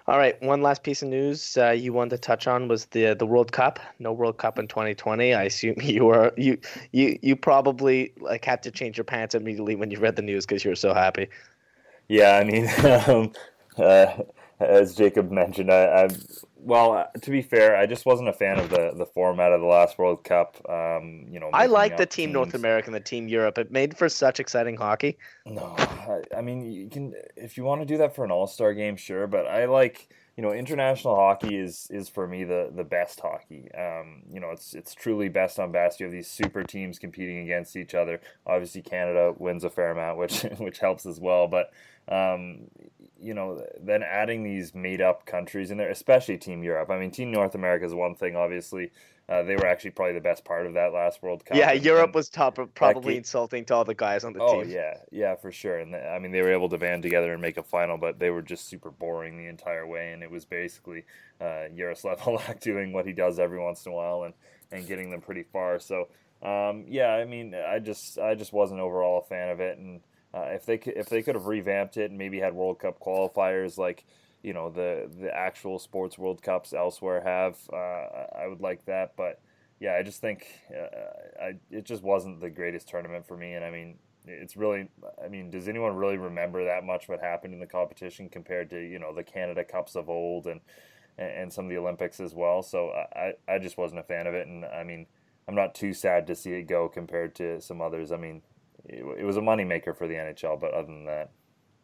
[0.06, 3.13] All right, one last piece of news uh, you wanted to touch on was the
[3.13, 3.80] the World Cup.
[4.00, 5.34] No World Cup in 2020.
[5.34, 6.58] I assume you were you
[6.92, 10.46] you you probably like had to change your pants immediately when you read the news
[10.46, 11.30] because you were so happy.
[12.10, 12.68] Yeah, I mean,
[13.08, 13.32] um,
[13.78, 14.08] uh,
[14.60, 16.10] as Jacob mentioned, I, I
[16.60, 19.62] well, uh, to be fair, I just wasn't a fan of the the format of
[19.62, 20.58] the last World Cup.
[20.70, 22.34] Um, you know, I like the team teams.
[22.34, 23.58] North America and the team Europe.
[23.58, 25.17] It made for such exciting hockey.
[25.46, 28.48] No, I, I mean, you can if you want to do that for an All
[28.48, 29.28] Star game, sure.
[29.28, 33.70] But I like you know, international hockey is is for me the the best hockey.
[33.74, 36.00] Um, you know, it's it's truly best on best.
[36.00, 38.22] You have these super teams competing against each other.
[38.46, 41.48] Obviously, Canada wins a fair amount, which which helps as well.
[41.48, 41.72] But
[42.08, 42.67] um,
[43.19, 46.89] you know, then adding these made up countries in there, especially Team Europe.
[46.89, 48.91] I mean, Team North America is one thing, obviously.
[49.30, 51.58] Uh, they were actually probably the best part of that last World Cup.
[51.58, 54.71] Yeah, Europe was top, probably insulting to all the guys on the oh, team.
[54.71, 55.80] Oh yeah, yeah, for sure.
[55.80, 58.19] And the, I mean, they were able to band together and make a final, but
[58.19, 60.13] they were just super boring the entire way.
[60.13, 61.03] And it was basically
[61.41, 64.34] uh, Jaroslav Halak doing what he does every once in a while and
[64.71, 65.80] and getting them pretty far.
[65.80, 66.08] So
[66.41, 69.77] um, yeah, I mean, I just I just wasn't overall a fan of it.
[69.77, 70.01] And
[70.34, 73.00] uh, if they could, if they could have revamped it and maybe had World Cup
[73.00, 74.06] qualifiers like
[74.44, 77.58] you know the the actual sports World Cups elsewhere have.
[77.72, 79.42] Uh, I would like that, but
[79.80, 83.54] yeah, I just think uh, I it just wasn't the greatest tournament for me.
[83.54, 84.90] And I mean, it's really,
[85.24, 88.80] I mean, does anyone really remember that much what happened in the competition compared to
[88.80, 90.62] you know the Canada Cups of old and
[91.18, 92.62] and some of the Olympics as well?
[92.62, 95.08] So I I just wasn't a fan of it, and I mean.
[95.50, 98.12] I'm not too sad to see it go compared to some others.
[98.12, 98.42] I mean,
[98.89, 101.32] it, was a moneymaker for the NHL, but other than that.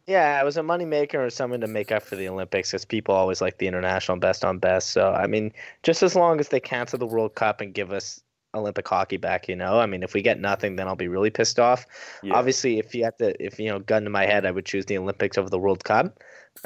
[0.06, 3.14] Yeah, it was a moneymaker or something to make up for the Olympics because people
[3.14, 4.90] always like the international best on best.
[4.90, 8.20] So, I mean, just as long as they cancel the World Cup and give us
[8.54, 11.30] Olympic hockey back, you know, I mean, if we get nothing, then I'll be really
[11.30, 11.86] pissed off.
[12.22, 12.34] Yeah.
[12.34, 14.84] Obviously, if you have to, if, you know, gun to my head, I would choose
[14.84, 16.18] the Olympics over the World Cup.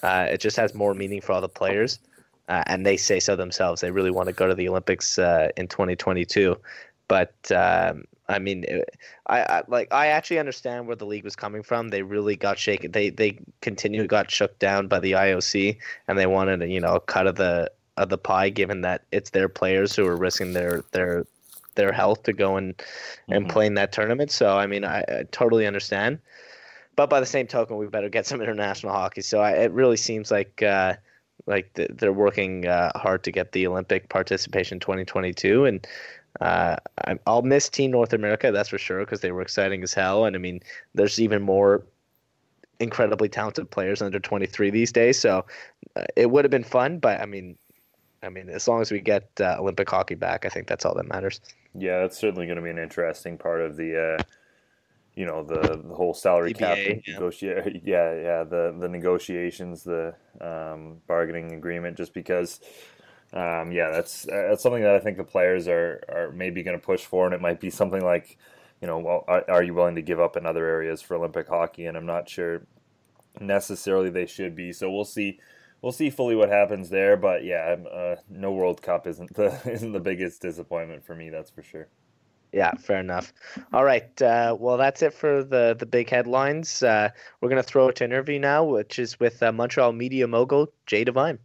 [0.02, 2.00] Uh, it just has more meaning for all the players.
[2.48, 3.82] Uh, and they say so themselves.
[3.82, 6.56] They really want to go to the Olympics uh, in 2022.
[7.06, 8.64] But um, I mean,
[9.26, 11.88] I, I, like I actually understand where the league was coming from.
[11.88, 12.92] They really got shaken.
[12.92, 17.00] They they continue got shook down by the IOC, and they wanted you know a
[17.00, 20.84] cut of the of the pie, given that it's their players who are risking their
[20.92, 21.24] their
[21.74, 23.32] their health to go and mm-hmm.
[23.32, 24.30] and play in that tournament.
[24.30, 26.18] So I mean, I, I, totally understand.
[26.96, 29.22] But by the same token, we better get some international hockey.
[29.22, 30.62] So I, it really seems like.
[30.62, 30.96] Uh,
[31.46, 35.86] like they're working uh, hard to get the Olympic participation 2022, and
[36.40, 36.76] uh,
[37.26, 40.24] I'll miss Team North America, that's for sure, because they were exciting as hell.
[40.24, 40.60] And I mean,
[40.94, 41.84] there's even more
[42.80, 45.18] incredibly talented players under 23 these days.
[45.18, 45.44] So
[45.96, 47.56] uh, it would have been fun, but I mean,
[48.22, 50.94] I mean, as long as we get uh, Olympic hockey back, I think that's all
[50.94, 51.40] that matters.
[51.74, 54.22] Yeah, that's certainly going to be an interesting part of the, uh,
[55.14, 56.94] you know, the, the whole salary cap yeah.
[57.06, 57.82] negotiate.
[57.84, 62.60] Yeah, yeah, the the negotiations, the um, bargaining agreement, just because
[63.32, 66.84] um, yeah, that's that's something that I think the players are are maybe going to
[66.84, 68.38] push for, and it might be something like,
[68.80, 71.48] you know, well, are, are, you willing to give up in other areas for Olympic
[71.48, 71.86] hockey?
[71.86, 72.62] And I'm not sure
[73.38, 74.72] necessarily they should be.
[74.72, 75.40] So we'll see.
[75.82, 79.92] We'll see fully what happens there, but yeah, uh, no World Cup isn't the isn't
[79.92, 81.28] the biggest disappointment for me.
[81.28, 81.88] That's for sure.
[82.50, 83.34] Yeah, fair enough.
[83.74, 84.22] All right.
[84.22, 86.82] Uh, well, that's it for the the big headlines.
[86.82, 87.10] Uh,
[87.40, 91.04] we're gonna throw it to interview now, which is with uh, Montreal media mogul Jay
[91.04, 91.38] Devine.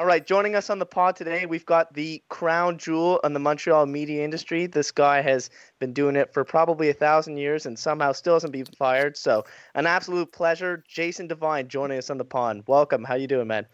[0.00, 3.38] All right, joining us on the pod today, we've got the crown jewel on the
[3.38, 4.66] Montreal media industry.
[4.66, 8.54] This guy has been doing it for probably a thousand years and somehow still hasn't
[8.54, 9.18] been fired.
[9.18, 10.82] So, an absolute pleasure.
[10.88, 12.62] Jason Devine joining us on the pod.
[12.66, 13.04] Welcome.
[13.04, 13.66] How you doing, man?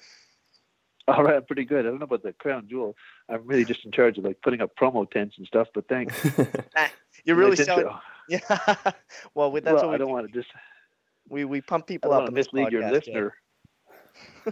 [1.06, 1.86] All right, I'm pretty good.
[1.86, 2.96] I don't know about the crown jewel.
[3.28, 5.68] I'm really just in charge of like putting up promo tents and stuff.
[5.72, 6.26] But thanks.
[6.76, 6.90] Ah,
[7.24, 7.86] you're really selling.
[8.28, 8.40] Yeah.
[9.36, 10.12] well, that's well, what we I don't do.
[10.12, 10.50] want to just.
[11.28, 12.26] We we pump people up.
[12.26, 13.34] in this mislead podcast, your listener.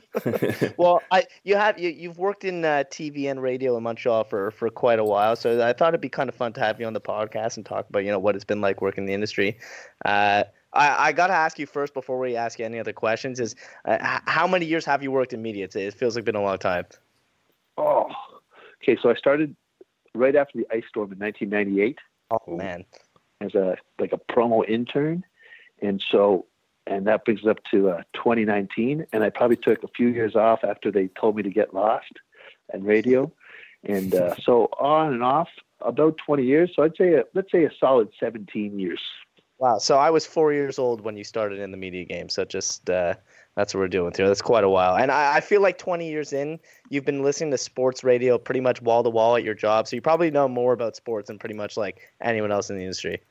[0.77, 4.51] well, I you have you you've worked in uh, TV and radio in Montreal for
[4.51, 6.87] for quite a while, so I thought it'd be kind of fun to have you
[6.87, 9.15] on the podcast and talk about you know what it's been like working in the
[9.15, 9.59] industry.
[10.05, 13.41] Uh, I, I got to ask you first before we ask you any other questions:
[13.41, 15.69] is uh, how many years have you worked in media?
[15.73, 16.87] It feels like it's been a long time.
[17.79, 18.09] Oh,
[18.83, 18.99] okay.
[19.01, 19.55] So I started
[20.15, 21.99] right after the ice storm in 1998.
[22.31, 22.85] Oh man,
[23.41, 25.25] as a like a promo intern,
[25.81, 26.47] and so
[26.87, 29.07] and that brings us up to uh, 2019.
[29.13, 32.13] And I probably took a few years off after they told me to get lost
[32.73, 33.31] and radio,
[33.85, 35.49] and uh, so on and off
[35.81, 36.73] about 20 years.
[36.75, 39.01] So I'd say a, let's say a solid 17 years.
[39.59, 39.79] Wow.
[39.79, 42.29] So I was four years old when you started in the media game.
[42.29, 43.15] So just uh,
[43.57, 44.27] that's what we're doing here.
[44.27, 44.97] That's quite a while.
[44.97, 46.59] And I, I, feel like 20 years in,
[46.91, 49.87] you've been listening to sports radio pretty much wall to wall at your job.
[49.87, 52.83] So you probably know more about sports than pretty much like anyone else in the
[52.83, 53.23] industry.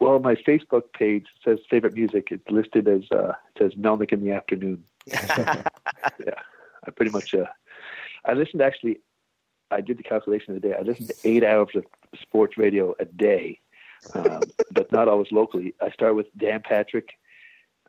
[0.00, 2.28] Well, my Facebook page says favorite music.
[2.30, 4.84] It's listed as uh, it says Melnick in the afternoon.
[5.06, 5.62] yeah,
[6.86, 7.34] I pretty much.
[7.34, 7.46] Uh,
[8.24, 9.00] I listened actually.
[9.70, 10.74] I did the calculation of the day.
[10.74, 11.84] I listened to eight hours of
[12.20, 13.60] sports radio a day,
[14.14, 15.74] um, but not always locally.
[15.80, 17.10] I start with Dan Patrick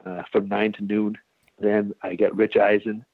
[0.05, 1.17] uh, from nine to noon.
[1.59, 3.05] Then I get Rich Eisen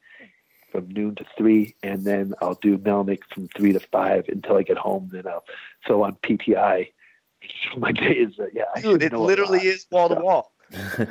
[0.71, 4.63] from noon to three, and then I'll do Melnick from three to five until I
[4.63, 5.09] get home.
[5.11, 5.45] Then I'll
[5.87, 6.89] so on PTI.
[7.77, 8.81] My day is uh, yeah.
[8.81, 10.51] Dude, it literally is wall to wall.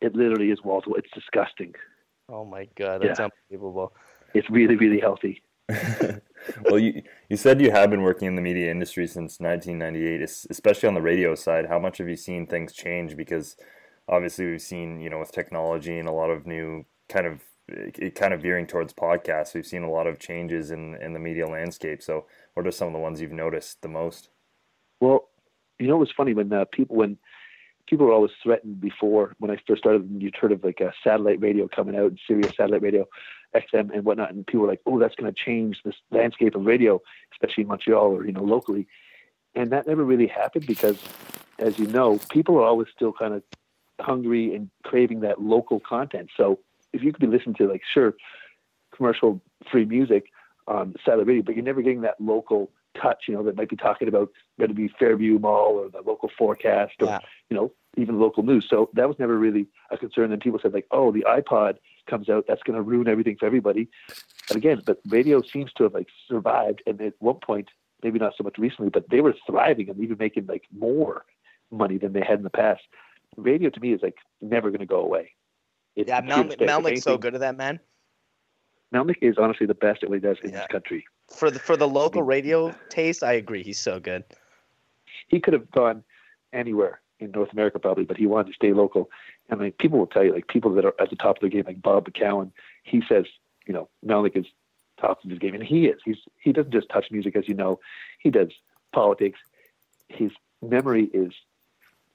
[0.00, 0.98] It literally is wall to wall.
[0.98, 1.74] It's disgusting.
[2.28, 3.28] Oh my god, that's yeah.
[3.50, 3.92] unbelievable.
[4.32, 5.42] It's really really healthy.
[6.64, 10.88] well, you you said you have been working in the media industry since 1998, especially
[10.88, 11.66] on the radio side.
[11.66, 13.16] How much have you seen things change?
[13.16, 13.56] Because
[14.08, 18.14] obviously, we've seen you know with technology and a lot of new kind of it
[18.14, 19.54] kind of veering towards podcasts.
[19.54, 22.02] We've seen a lot of changes in in the media landscape.
[22.02, 24.30] So, what are some of the ones you've noticed the most?
[25.00, 25.28] Well,
[25.78, 27.18] you know, it was funny when uh, people when
[27.86, 30.08] people were always threatened before when I first started.
[30.18, 33.06] You'd heard of like a satellite radio coming out, Sirius satellite radio,
[33.54, 36.66] XM and whatnot, and people were like, "Oh, that's going to change this landscape of
[36.66, 37.00] radio,
[37.32, 38.86] especially in Montreal or you know locally."
[39.54, 41.02] And that never really happened because,
[41.58, 43.42] as you know, people are always still kind of
[44.00, 46.30] hungry and craving that local content.
[46.36, 46.60] So
[46.92, 48.14] if you could be listening to like sure
[48.94, 50.26] commercial free music
[50.66, 53.76] on satellite radio, but you're never getting that local touch, you know, that might be
[53.76, 57.18] talking about going to be Fairview Mall or the local forecast or, yeah.
[57.50, 58.66] you know, even local news.
[58.68, 60.32] So that was never really a concern.
[60.32, 61.74] And people said like, oh, the iPod
[62.08, 63.88] comes out, that's going to ruin everything for everybody.
[64.48, 66.82] And again, but radio seems to have like survived.
[66.86, 67.68] And at one point,
[68.02, 71.24] maybe not so much recently, but they were thriving and even making like more
[71.70, 72.82] money than they had in the past.
[73.36, 75.32] Radio to me is like never going to go away.
[75.96, 77.80] It's yeah, Mel- Melnick's so good at that, man.
[78.94, 80.58] Melnick is honestly the best at what he does in yeah.
[80.58, 81.04] this country.
[81.30, 83.62] For the for the local radio taste, I agree.
[83.62, 84.24] He's so good.
[85.28, 86.02] He could have gone
[86.52, 89.10] anywhere in North America probably, but he wanted to stay local.
[89.50, 91.50] And like people will tell you, like people that are at the top of their
[91.50, 92.50] game, like Bob McCown,
[92.82, 93.26] he says,
[93.66, 94.46] you know, Melnick is
[94.98, 96.00] top of his game, and he is.
[96.04, 97.78] He's he doesn't just touch music, as you know,
[98.18, 98.48] he does
[98.92, 99.38] politics.
[100.08, 100.30] His
[100.62, 101.32] memory is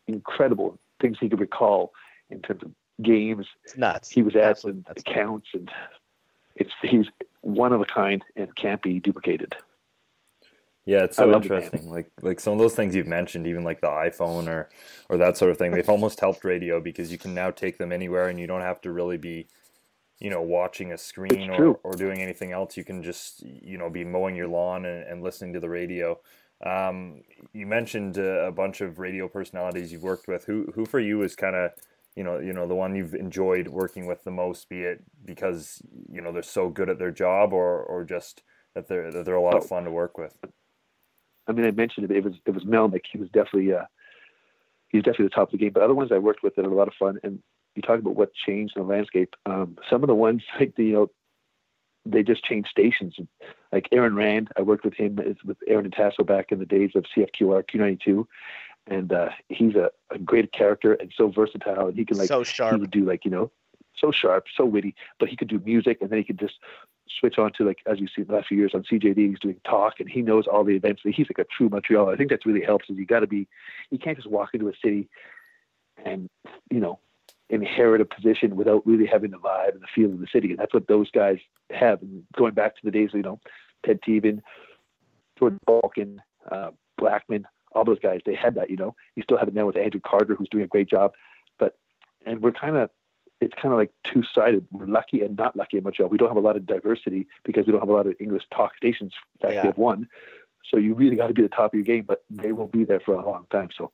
[0.08, 0.80] incredible.
[1.02, 1.94] Things he could recall
[2.30, 2.72] in terms of
[3.02, 3.48] games.
[3.64, 4.10] It's nuts.
[4.10, 5.72] He was at and accounts, and
[6.56, 7.08] it's he's
[7.44, 9.56] one of a kind and can't be duplicated.
[10.86, 11.90] Yeah, it's so interesting.
[11.90, 14.70] Like like some of those things you've mentioned, even like the iPhone or
[15.08, 17.94] or that sort of thing, they've almost helped radio because you can now take them
[17.94, 19.48] anywhere and you don't have to really be,
[20.20, 22.76] you know, watching a screen or, or doing anything else.
[22.76, 26.20] You can just you know be mowing your lawn and, and listening to the radio.
[26.66, 30.44] Um, you mentioned uh, a bunch of radio personalities you've worked with.
[30.46, 31.72] Who who for you is kind of
[32.16, 35.82] you know, you know, the one you've enjoyed working with the most, be it because
[36.12, 38.44] you know they're so good at their job, or or just
[38.76, 40.36] that they're that they're a lot of fun to work with.
[41.48, 42.16] I mean, I mentioned it.
[42.16, 43.04] It was it was Melnick.
[43.12, 43.86] He was definitely uh,
[44.90, 45.74] he's definitely the top of the game.
[45.74, 47.20] But other ones I worked with that are a lot of fun.
[47.24, 47.40] And
[47.76, 49.34] you talk about what changed in the landscape.
[49.46, 51.12] Um, some of the ones like the you know
[52.06, 53.16] they just changed stations.
[53.72, 56.92] Like Aaron Rand, I worked with him with Aaron and Tasso back in the days
[56.96, 58.26] of CFQR Q92,
[58.88, 61.88] and uh, he's a, a great character and so versatile.
[61.88, 62.76] And he can like so sharp.
[62.76, 63.52] He would do like you know,
[63.96, 64.96] so sharp, so witty.
[65.20, 66.56] But he could do music, and then he could just
[67.20, 69.40] switch on to like as you see in the last few years on CJAD, he's
[69.40, 71.02] doing talk, and he knows all the events.
[71.04, 72.10] He's like a true Montreal.
[72.10, 72.90] I think that's really helps.
[72.90, 73.48] Is you got to be,
[73.90, 75.10] you can't just walk into a city,
[76.06, 76.30] and
[76.70, 77.00] you know,
[77.50, 80.52] inherit a position without really having the vibe and the feel of the city.
[80.52, 81.38] And that's what those guys
[81.70, 82.02] have.
[82.02, 83.40] And going back to the days, you know,
[83.86, 84.42] Ted Tevan,
[85.38, 86.18] Jordan Balkin,
[86.50, 88.96] uh, Blackman, all those guys, they had that, you know.
[89.16, 91.14] You still have it now with Andrew Carter, who's doing a great job.
[91.60, 91.78] But
[92.26, 92.90] and we're kind of
[93.42, 94.66] it's kind of like two sided.
[94.72, 96.10] We're lucky and not lucky in Montreal.
[96.10, 98.44] We don't have a lot of diversity because we don't have a lot of English
[98.54, 99.14] talk stations.
[99.36, 99.62] In fact, yeah.
[99.64, 100.08] we have one.
[100.70, 102.86] So you really got to be the top of your game, but they will be
[102.86, 103.70] there for a long time.
[103.78, 103.92] So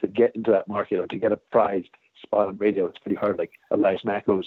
[0.00, 1.88] to get into that market or to get a prized
[2.22, 3.38] spot on radio, it's pretty hard.
[3.38, 4.44] Like Elias Makos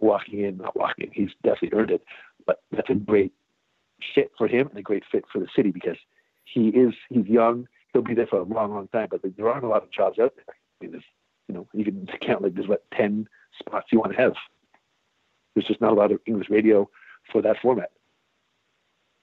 [0.00, 2.04] walking in, not walking he's definitely earned it.
[2.46, 3.32] But that's a great
[4.14, 5.96] fit for him and a great fit for the city because
[6.44, 7.66] he is he's young,
[7.98, 9.08] he'll be there for a long, long time.
[9.10, 10.44] But there aren't a lot of jobs out there.
[10.48, 11.04] I mean, there's,
[11.48, 14.34] you know, you can count like there's what ten spots you want to have.
[15.54, 16.88] There's just not a lot of English radio
[17.32, 17.90] for that format.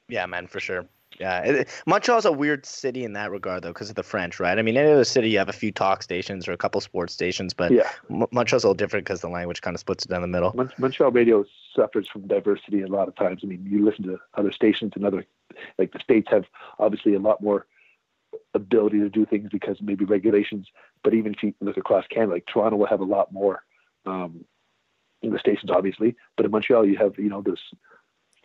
[0.10, 0.86] Yeah, man, for sure.
[1.18, 4.60] Yeah, it, Montreal's a weird city in that regard, though, because of the French, right?
[4.60, 7.14] I mean, any other city, you have a few talk stations or a couple sports
[7.14, 7.90] stations, but yeah.
[8.12, 10.52] M- Montreal's a little different because the language kind of splits it down the middle.
[10.54, 13.42] Mon- Montreal radio suffers from diversity a lot of times.
[13.44, 15.26] I mean, you listen to other stations and other,
[15.78, 16.46] like the states have
[16.80, 17.66] obviously a lot more
[18.54, 20.68] ability to do things because maybe regulations.
[21.04, 23.64] But even if you look across Canada, like Toronto will have a lot more
[24.06, 24.46] um,
[25.22, 26.16] English stations, obviously.
[26.38, 27.62] But in Montreal, you have you know there's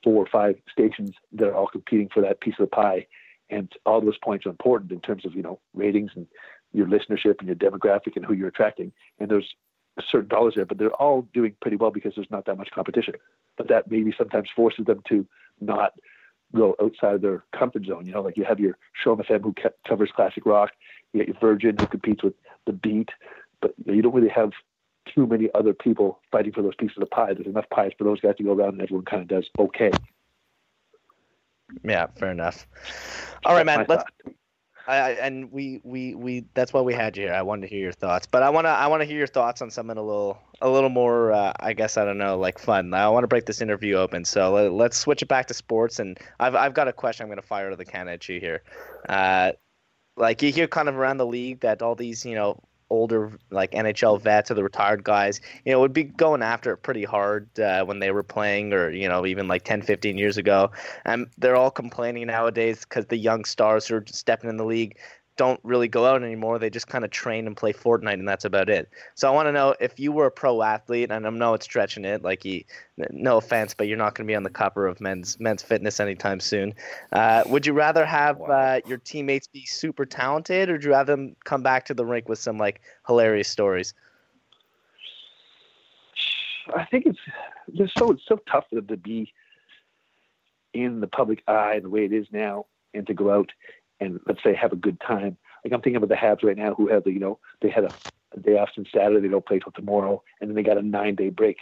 [0.03, 3.07] four or five stations that are all competing for that piece of the pie,
[3.51, 6.27] and all those points are important in terms of you know ratings and
[6.73, 8.93] your listenership and your demographic and who you're attracting.
[9.19, 9.55] And there's
[10.09, 13.15] certain dollars there, but they're all doing pretty well because there's not that much competition.
[13.57, 15.27] But that maybe sometimes forces them to
[15.61, 15.93] not
[16.55, 18.07] go outside of their comfort zone.
[18.07, 19.55] You know, like you have your CHOM FM who
[19.87, 20.71] covers classic rock,
[21.13, 22.35] you got your Virgin who competes with
[22.67, 23.11] the beat,
[23.61, 24.51] but you don't really have
[25.15, 27.35] too many other people fighting for those pieces of pie.
[27.35, 29.91] There's enough pies for those guys to go around, and everyone kind of does okay.
[31.85, 32.67] Yeah, fair enough.
[33.45, 33.87] All right, man.
[33.89, 34.05] Let's.
[34.87, 36.45] I, and we, we, we.
[36.55, 37.35] That's why we had you here.
[37.35, 39.71] I wanted to hear your thoughts, but I wanna, I wanna hear your thoughts on
[39.71, 41.33] something a little, a little more.
[41.33, 42.93] Uh, I guess I don't know, like fun.
[42.95, 45.99] I want to break this interview open, so let, let's switch it back to sports.
[45.99, 47.25] And I've, I've got a question.
[47.25, 48.63] I'm gonna fire the can at you here.
[49.09, 49.53] Uh,
[50.17, 53.71] like you hear kind of around the league that all these, you know, older like
[53.73, 57.49] NHL vets or the retired guys, you know, would be going after it pretty hard
[57.59, 60.71] uh, when they were playing or, you know, even like 10, 15 years ago.
[61.05, 64.99] And they're all complaining nowadays because the young stars who are stepping in the league
[65.41, 66.59] don't really go out anymore.
[66.59, 68.91] They just kind of train and play Fortnite, and that's about it.
[69.15, 71.65] So I want to know if you were a pro athlete, and I know it's
[71.65, 72.63] stretching it, like you,
[73.09, 75.99] no offense, but you're not going to be on the cover of Men's Men's Fitness
[75.99, 76.75] anytime soon.
[77.13, 78.49] Uh, would you rather have wow.
[78.49, 82.05] uh, your teammates be super talented, or do you rather them come back to the
[82.05, 83.95] rink with some like hilarious stories?
[86.77, 87.19] I think it's
[87.75, 89.33] just so it's so tough for them to be
[90.75, 93.51] in the public eye the way it is now, and to go out
[94.01, 95.37] and let's say have a good time.
[95.65, 97.85] Like I'm thinking about the Habs right now, who have the you know they had
[97.85, 97.95] a,
[98.35, 100.83] a day off since Saturday, they don't play till tomorrow, and then they got a
[100.83, 101.59] nine day break.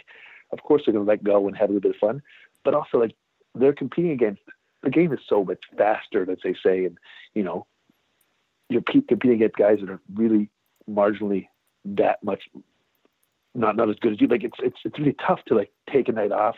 [0.51, 2.21] Of course, they're going to let go and have a little bit of fun,
[2.63, 3.15] but also like
[3.55, 4.41] they're competing against
[4.81, 6.97] the game is so much faster, let's say, say, and
[7.33, 7.67] you know
[8.69, 10.49] you're competing against guys that are really
[10.89, 11.47] marginally
[11.85, 12.43] that much
[13.55, 14.27] not not as good as you.
[14.27, 16.55] Like it's it's it's really tough to like take a night off,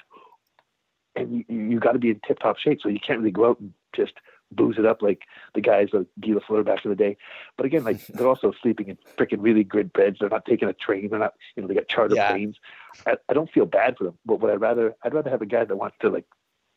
[1.16, 3.50] and you you got to be in tip top shape, so you can't really go
[3.50, 4.14] out and just
[4.52, 5.22] booze it up like
[5.54, 7.18] the guys like Guy Lafleur back in the day.
[7.58, 10.18] But again, like they're also sleeping in freaking really good beds.
[10.20, 11.10] They're not taking a train.
[11.10, 12.32] They're not, you know, they got charter yeah.
[12.32, 12.58] planes.
[13.06, 14.18] I, I don't feel bad for them.
[14.26, 16.26] But what I'd rather, I'd rather have a guy that wants to like,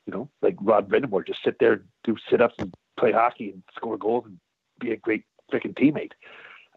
[0.07, 3.63] you know, like Rod Brind'Amour, just sit there, do sit ups and play hockey and
[3.75, 4.39] score goals and
[4.79, 6.13] be a great freaking teammate.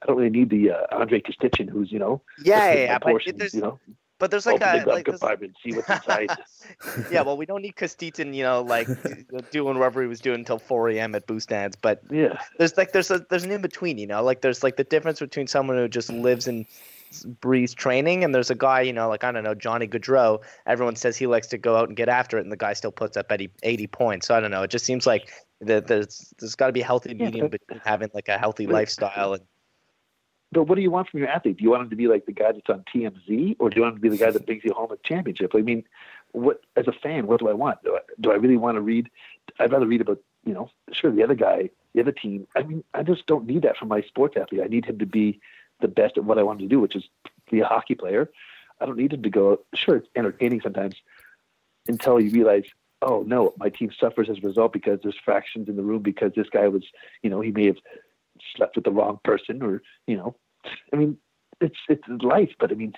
[0.02, 3.62] I don't really need the uh, Andrei Kostitsyn, who's you know, yeah, yeah, but you
[3.62, 3.80] know,
[4.20, 6.30] but there's like Open a like compartment, see what's inside.
[7.12, 8.88] yeah, well, we don't need Kostitsyn, you know, like
[9.52, 11.16] doing whatever he was doing until 4 a.m.
[11.16, 11.76] at boost stands.
[11.76, 14.78] But yeah, there's like there's a there's an in between, you know, like there's like
[14.78, 16.66] the difference between someone who just lives and
[17.42, 20.42] breathes training, and there's a guy, you know, like I don't know, Johnny Gaudreau.
[20.66, 22.92] Everyone says he likes to go out and get after it, and the guy still
[22.92, 24.28] puts up 80, 80 points.
[24.28, 24.64] So I don't know.
[24.64, 27.82] It just seems like that there's there's got to be a healthy medium yeah, between
[27.84, 29.44] having like a healthy lifestyle and
[30.58, 31.58] but what do you want from your athlete?
[31.58, 33.84] Do you want him to be like the guy that's on TMZ, or do you
[33.84, 35.54] want him to be the guy that brings you home a championship?
[35.54, 35.84] I mean,
[36.32, 37.84] what as a fan, what do I want?
[37.84, 39.08] Do I, do I really want to read?
[39.60, 42.48] I'd rather read about you know, sure the other guy, the other team.
[42.56, 44.62] I mean, I just don't need that from my sports athlete.
[44.64, 45.40] I need him to be
[45.80, 47.04] the best at what I want him to do, which is
[47.52, 48.32] be a hockey player.
[48.82, 49.60] I don't need him to go.
[49.76, 50.96] Sure, it's entertaining sometimes
[51.88, 52.64] until you realize,
[53.04, 56.32] oh no, my team suffers as a result because there's fractions in the room because
[56.36, 56.84] this guy was,
[57.22, 57.78] you know, he may have
[58.56, 60.36] slept with the wrong person or you know
[60.94, 61.18] i mean
[61.62, 62.94] it's it's life but i mean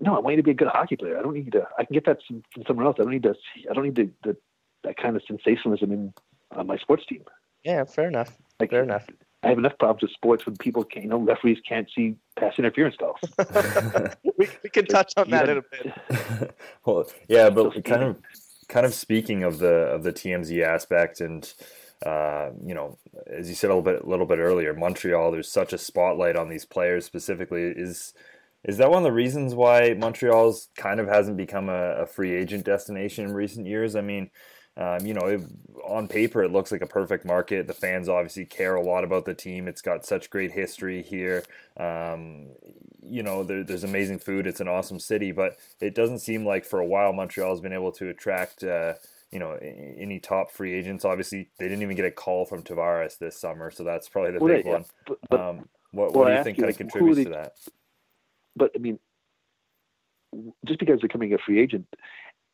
[0.00, 1.18] no i want you to be a good hockey player.
[1.18, 2.96] I don't need to i can get that from somewhere else.
[2.98, 3.34] I don't need to
[3.70, 4.36] i don't need to, the,
[4.84, 6.14] that kind of sensationalism in
[6.52, 7.24] on my sports team.
[7.64, 8.36] Yeah fair enough.
[8.60, 9.06] Like, fair enough.
[9.42, 12.54] I have enough problems with sports when people can't, you know, referees can't see pass
[12.58, 13.20] interference calls.
[14.36, 16.56] we, we can touch on that in a bit.
[16.84, 18.20] well, yeah, but so kind of,
[18.68, 21.52] kind of speaking of the of the TMZ aspect and
[22.04, 25.32] uh, you know, as you said a little bit, a little bit earlier, Montreal.
[25.32, 27.62] There's such a spotlight on these players specifically.
[27.62, 28.14] Is
[28.64, 32.34] is that one of the reasons why Montreal's kind of hasn't become a, a free
[32.34, 33.96] agent destination in recent years?
[33.96, 34.30] I mean,
[34.76, 35.40] um, you know, it,
[35.84, 37.66] on paper it looks like a perfect market.
[37.66, 39.66] The fans obviously care a lot about the team.
[39.66, 41.44] It's got such great history here.
[41.76, 42.50] Um,
[43.02, 44.46] you know, there, there's amazing food.
[44.46, 47.72] It's an awesome city, but it doesn't seem like for a while Montreal has been
[47.72, 48.62] able to attract.
[48.62, 48.94] Uh,
[49.30, 51.04] you know any top free agents.
[51.04, 54.38] Obviously, they didn't even get a call from Tavares this summer, so that's probably the
[54.38, 54.84] well, big yeah, one.
[55.06, 57.52] But, but, um, what, well, what do you think kind of contributes they, to that?
[58.56, 58.98] But I mean,
[60.66, 61.86] just because they're coming a free agent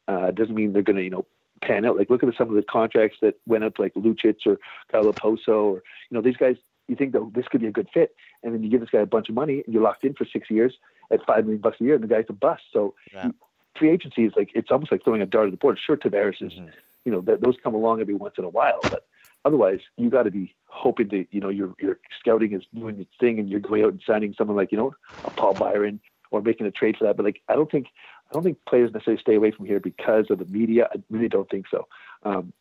[0.08, 1.26] uh, doesn't mean they're going to you know
[1.62, 1.96] pan out.
[1.96, 4.58] Like look at some of the contracts that went up, like Lucic or
[4.90, 6.56] Kyle Okposo, or you know these guys.
[6.86, 9.00] You think that this could be a good fit, and then you give this guy
[9.00, 10.74] a bunch of money, and you're locked in for six years
[11.10, 12.62] at five million bucks a year, and the guy's a bust.
[12.74, 13.30] So yeah
[13.78, 15.78] free agency is like it's almost like throwing a dart at the board.
[15.84, 16.68] Sure, Tavares is, mm-hmm.
[17.04, 19.06] you know, that those come along every once in a while, but
[19.44, 23.12] otherwise you got to be hoping to, you know, your your scouting is doing its
[23.18, 26.42] thing, and you're going out and signing someone like you know a Paul Byron or
[26.42, 27.16] making a trade for that.
[27.16, 27.88] But like I don't think
[28.30, 30.88] I don't think players necessarily stay away from here because of the media.
[30.92, 31.86] I really don't think so.
[32.22, 32.52] Um,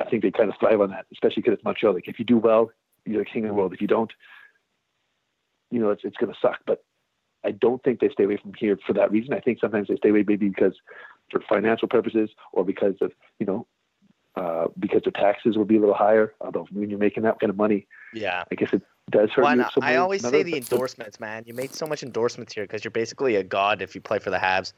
[0.00, 1.94] I think they kind of thrive on that, especially because it's Montreal.
[1.94, 2.70] Like if you do well,
[3.04, 3.72] you're the king of the world.
[3.72, 4.12] If you don't,
[5.70, 6.60] you know, it's it's going to suck.
[6.66, 6.84] But
[7.44, 9.32] I don't think they stay away from here for that reason.
[9.32, 10.74] I think sometimes they stay away maybe because
[11.30, 13.66] for financial purposes or because of you know
[14.36, 16.34] uh, because the taxes will be a little higher.
[16.40, 19.54] Although when you're making that kind of money, yeah, I guess it does hurt Why
[19.54, 19.72] not?
[19.80, 21.44] I always another- say the endorsements, man.
[21.46, 24.30] You made so much endorsements here because you're basically a god if you play for
[24.30, 24.72] the Habs.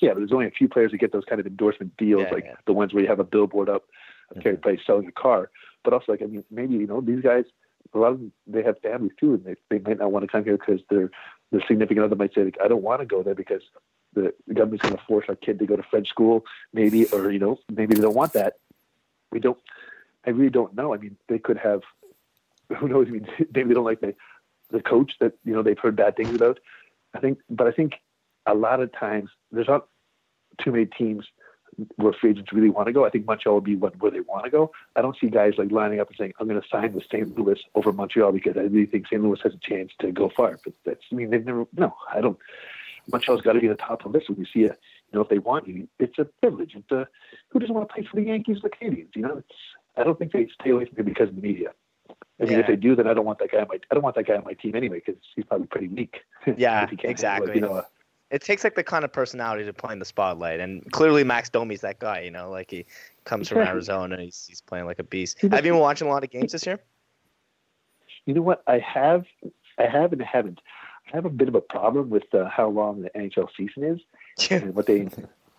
[0.00, 2.34] Yeah, but there's only a few players that get those kind of endorsement deals, Yeah,
[2.34, 2.54] like yeah.
[2.66, 3.84] the ones where you have a billboard up
[4.34, 4.56] of Carey.
[4.56, 5.50] Price selling a car.
[5.84, 7.44] But also, like, I mean, maybe you know these guys.
[7.94, 10.28] A lot of them, they have families too, and they, they might not want to
[10.28, 11.10] come here because their
[11.52, 13.62] their significant other might say, like, I don't want to go there because
[14.14, 17.38] the, government's going to force our kid to go to French school, maybe, or you
[17.38, 18.54] know, maybe they don't want that.
[19.30, 19.58] We don't.
[20.26, 20.94] I really don't know.
[20.94, 21.82] I mean, they could have.
[22.78, 23.06] Who knows?
[23.08, 24.14] I mean, maybe they don't like the
[24.70, 26.58] the coach that you know they've heard bad things about.
[27.14, 27.94] I think, but I think
[28.46, 29.86] a lot of times there's not
[30.62, 31.26] too many teams
[31.96, 33.04] where free agents really want to go.
[33.04, 34.72] I think Montreal will be what, where they want to go.
[34.96, 37.36] I don't see guys like lining up and saying, "I'm going to sign with St.
[37.38, 39.22] Louis over Montreal" because I really think St.
[39.22, 40.58] Louis has a chance to go far.
[40.64, 41.66] But that's, I mean, they've never.
[41.76, 42.38] No, I don't.
[43.10, 45.20] Montreal's got to be the top of the list when you see a, you know,
[45.20, 46.74] if they want you, it's a privilege.
[46.74, 47.06] It's a,
[47.50, 49.14] who doesn't want to play for the Yankees, the Canadiens?
[49.14, 49.54] You know, it's.
[49.96, 51.70] I don't think they stay away from it because of the media.
[52.40, 52.58] I mean, Yeah.
[52.60, 53.78] if they do, then I don't want that guy on my.
[53.90, 56.16] I don't want that guy on my team anyway because he's probably pretty weak.
[56.56, 57.54] Yeah, If he can't handle it, exactly.
[57.54, 57.82] you know,
[58.30, 61.48] It takes like the kind of personality to play in the spotlight, and clearly Max
[61.48, 62.20] Domi's that guy.
[62.20, 62.84] You know, like he
[63.24, 65.40] comes from Arizona, and he's he's playing like a beast.
[65.42, 66.80] Have you been watching a lot of games this year?
[68.26, 68.62] You know what?
[68.66, 69.24] I have,
[69.78, 70.60] I have, and haven't.
[71.12, 74.50] I have a bit of a problem with uh, how long the NHL season is
[74.50, 75.08] and what they,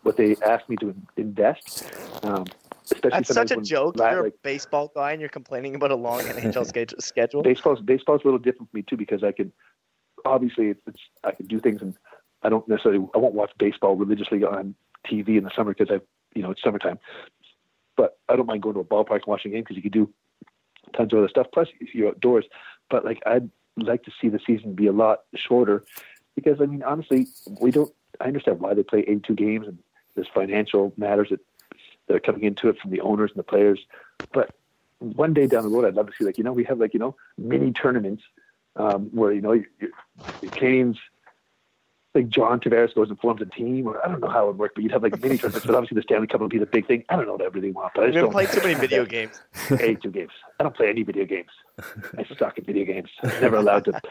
[0.04, 1.90] what they asked me to invest.
[2.24, 2.46] Um,
[2.84, 3.96] especially That's such a joke.
[3.98, 7.42] You're a like, baseball guy, and you're complaining about a long NHL schedule.
[7.44, 9.54] baseball's baseball's a little different for me too because I can,
[10.26, 11.96] obviously, it's, it's I can do things and
[12.44, 14.76] I don't necessarily I won't watch baseball religiously on
[15.06, 16.02] TV in the summer because I
[16.36, 17.00] you know it's summertime,
[17.96, 19.92] but I don't mind going to a ballpark and watching a game because you can
[19.92, 20.10] do
[20.96, 21.48] tons of other stuff.
[21.54, 22.46] Plus you're outdoors,
[22.90, 25.84] but like I'd like to see the season be a lot shorter
[26.36, 27.28] because I mean honestly
[27.62, 29.78] we don't I understand why they play 82 games and
[30.16, 31.40] there's financial matters that
[32.08, 33.86] that are coming into it from the owners and the players,
[34.32, 34.56] but
[35.00, 36.94] one day down the road, I'd love to see like you know we have like
[36.94, 38.24] you know mini tournaments
[38.76, 39.92] um, where you know you, you,
[40.42, 40.98] the Canes,
[42.18, 44.58] like John Tavares goes and forms a team, or I don't know how it would
[44.58, 45.66] work, but you'd have like mini tournaments.
[45.66, 47.04] But obviously the Stanley Cup would be the big thing.
[47.10, 48.74] I don't know what I really want, but I just been don't playing too many
[48.80, 49.40] video games.
[49.68, 50.32] play two games.
[50.60, 51.52] I don't play any video games.
[52.18, 53.10] I suck at video games.
[53.24, 54.02] i Never allowed to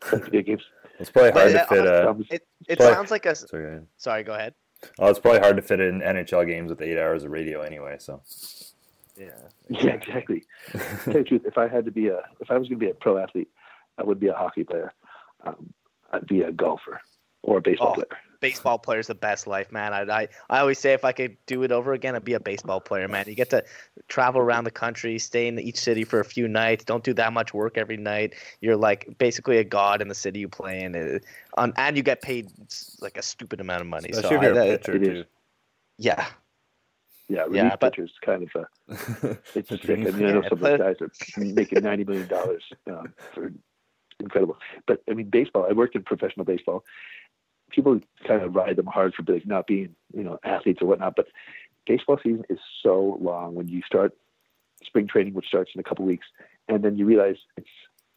[0.00, 0.62] play video games.
[0.98, 2.34] It's probably hard But, to fit uh, a.
[2.34, 2.94] It it Sorry.
[2.94, 3.34] sounds like a.
[3.34, 3.80] Sorry.
[3.98, 4.54] Sorry, go ahead.
[4.98, 7.96] Oh, it's probably hard to fit in NHL games with eight hours of radio anyway.
[7.98, 8.22] So.
[9.18, 9.26] Yeah.
[9.68, 10.44] yeah, exactly.
[10.72, 12.80] To tell you the truth, if I had to be a, if I was going
[12.80, 13.50] to be a pro athlete,
[13.98, 14.94] I would be a hockey player.
[15.44, 15.74] Um,
[16.10, 17.02] I'd be a golfer
[17.42, 17.94] or a baseball Oh.
[17.94, 18.18] player.
[18.40, 19.92] baseball player's the best life, man.
[19.92, 22.40] I, I I always say if I could do it over again, I'd be a
[22.40, 23.26] baseball player, man.
[23.28, 23.62] You get to
[24.08, 27.32] travel around the country, stay in each city for a few nights, don't do that
[27.34, 28.34] much work every night.
[28.62, 31.20] You're like basically a god in the city you play in,
[31.58, 32.48] on, and you get paid
[33.02, 34.08] like a stupid amount of money.
[34.10, 35.24] Especially so if you're I- a that- pitcher it too.
[35.98, 36.26] yeah,
[37.28, 38.50] Yeah, relief Yeah, but- pitchers kind of.
[38.62, 39.82] a it's The sick.
[39.82, 40.02] I dream.
[40.04, 41.10] mean, I know Yeah, some of those guys are
[41.44, 43.52] making ninety million dollars um, for
[44.18, 44.56] incredible.
[44.86, 45.66] But I mean, baseball.
[45.68, 46.84] I worked in professional baseball.
[47.70, 51.16] People kind of ride them hard for like not being, you know, athletes or whatnot.
[51.16, 51.28] But
[51.86, 54.12] baseball season is so long when you start
[54.84, 56.26] spring training, which starts in a couple weeks,
[56.68, 57.68] and then you realize it's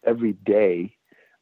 [0.06, 0.96] every day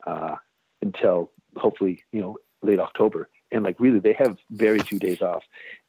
[0.06, 0.36] uh,
[0.82, 3.30] until hopefully you know late October.
[3.52, 5.44] And like really, they have very few days off,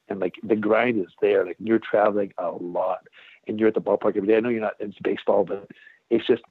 [0.08, 1.44] and like the grind is there.
[1.46, 3.06] Like you're traveling a lot,
[3.46, 4.36] and you're at the ballpark every day.
[4.36, 5.68] I know you're not into baseball, but
[6.10, 6.42] it's just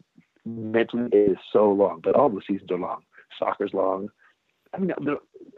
[0.46, 2.00] mentally it is so long.
[2.02, 3.04] But all the seasons are long.
[3.38, 4.10] Soccer's long.
[4.74, 4.94] I mean,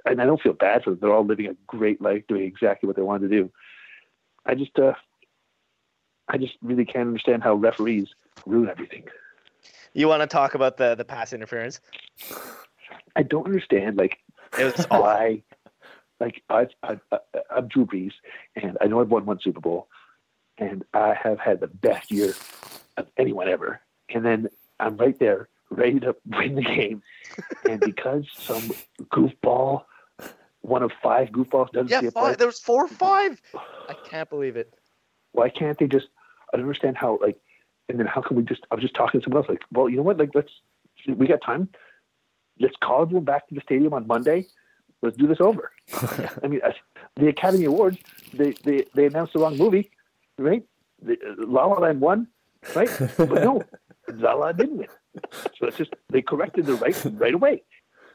[0.05, 0.99] and I don't feel bad for them.
[0.99, 3.51] They're all living a great life, doing exactly what they want to do.
[4.45, 4.93] I just, uh,
[6.27, 8.09] I just really can't understand how referees
[8.45, 9.05] ruin everything.
[9.93, 11.79] you want to talk about the the pass interference?
[13.15, 14.17] I don't understand like
[14.57, 15.43] It was why.
[16.19, 17.01] Like I've, I've
[17.49, 18.13] I'm Drew Brees,
[18.55, 19.87] and I know I've won one Super Bowl,
[20.57, 22.33] and I have had the best year
[22.97, 23.81] of anyone ever.
[24.13, 24.47] And then
[24.79, 27.01] I'm right there, ready to win the game,
[27.69, 28.71] and because some
[29.11, 29.83] goofball,
[30.61, 33.41] one of five goofballs doesn't Yeah, see a play, five, there was four or five.
[33.89, 34.73] I can't believe it.
[35.33, 36.07] why can't they just?
[36.53, 37.39] I don't understand how like,
[37.89, 38.61] and then how can we just?
[38.71, 40.17] I was just talking to someone else like, well, you know what?
[40.17, 40.51] Like, let's
[41.07, 41.69] we got time.
[42.59, 44.45] Let's call everyone back to the stadium on Monday.
[45.01, 45.71] Let's do this over.
[46.43, 46.61] I mean,
[47.17, 47.97] the Academy Awards
[48.33, 49.91] they they they announced the wrong movie,
[50.37, 50.63] right?
[51.01, 52.27] The, La La Land won,
[52.75, 52.89] right?
[53.17, 53.63] But no,
[54.13, 54.87] La La didn't win.
[55.57, 57.63] So it's just they corrected the right right away.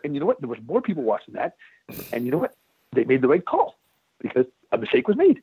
[0.05, 0.40] And you know what?
[0.40, 1.55] There was more people watching that,
[2.12, 2.55] and you know what?
[2.92, 3.78] They made the right call
[4.20, 5.42] because a mistake was made.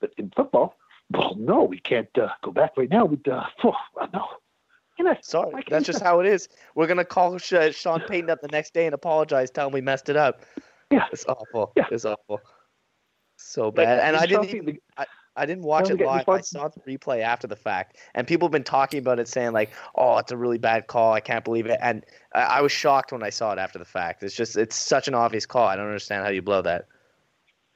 [0.00, 0.76] But in football,
[1.10, 3.04] well, no, we can't uh, go back right now.
[3.04, 3.74] We'd, uh, oh,
[4.12, 4.26] no.
[4.98, 5.18] I?
[5.22, 6.48] Sorry, that's just how it is.
[6.74, 10.08] We're gonna call Sean Payton up the next day and apologize, tell him we messed
[10.08, 10.44] it up.
[10.90, 11.04] Yeah.
[11.12, 11.72] It's awful.
[11.76, 11.84] Yeah.
[11.90, 12.40] It's awful.
[13.36, 14.00] So Like, bad.
[14.00, 14.66] and I didn't even.
[14.66, 15.06] the, I
[15.44, 16.26] didn't watch it live.
[16.26, 19.52] I saw the replay after the fact, and people have been talking about it, saying
[19.52, 21.12] like, "Oh, it's a really bad call.
[21.12, 23.84] I can't believe it." And I, I was shocked when I saw it after the
[23.84, 24.22] fact.
[24.22, 25.66] It's just it's such an obvious call.
[25.66, 26.86] I don't understand how you blow that.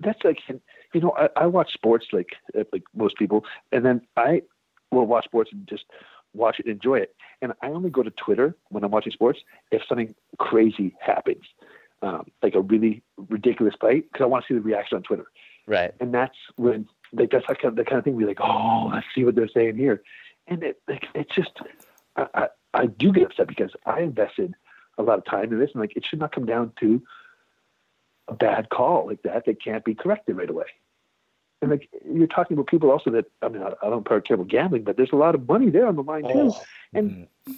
[0.01, 4.01] That's like, you know, I, I watch sports like uh, like most people, and then
[4.17, 4.43] I
[4.91, 5.85] will watch sports and just
[6.33, 7.15] watch it, and enjoy it.
[7.43, 9.41] And I only go to Twitter when I'm watching sports
[9.71, 11.45] if something crazy happens,
[12.03, 15.27] um, like a really ridiculous play, because I want to see the reaction on Twitter.
[15.67, 15.93] Right.
[16.01, 18.41] And that's when like that's like kind of, the kind of thing we like.
[18.41, 20.03] Oh, let's see what they're saying here,
[20.47, 21.51] and it like it's just
[22.17, 24.55] I, I, I do get upset because I invested
[24.99, 27.03] a lot of time in this, and like it should not come down to
[28.29, 30.67] a bad call like that that can't be corrected right away.
[31.63, 34.49] And like you're talking about people also that I mean I, I don't care about
[34.49, 36.53] gambling, but there's a lot of money there on the line too.
[36.55, 36.63] Oh.
[36.95, 37.53] And mm-hmm.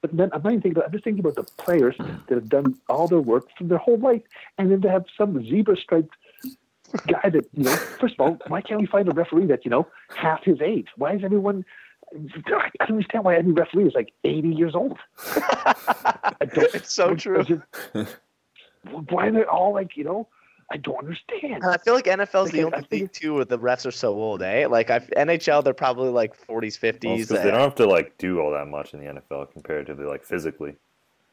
[0.00, 2.48] but then I'm not even thinking about I'm just thinking about the players that have
[2.48, 4.22] done all their work from their whole life,
[4.58, 6.14] and then to have some zebra striped
[7.06, 7.76] guy that you know.
[7.76, 10.88] First of all, why can't we find a referee that you know half his age?
[10.96, 11.64] Why is everyone?
[12.14, 14.98] I don't understand why every referee is like 80 years old.
[16.42, 17.62] it's so true.
[19.08, 20.28] why are they all like you know?
[20.70, 21.62] I don't understand.
[21.64, 24.42] I feel like NFL's like, the only league too where the refs are so old,
[24.42, 24.66] eh?
[24.66, 27.30] Like I, NHL, they're probably like 40s, 50s.
[27.30, 29.94] Well, they don't have to like do all that much in the NFL compared to
[29.94, 30.76] the like physically.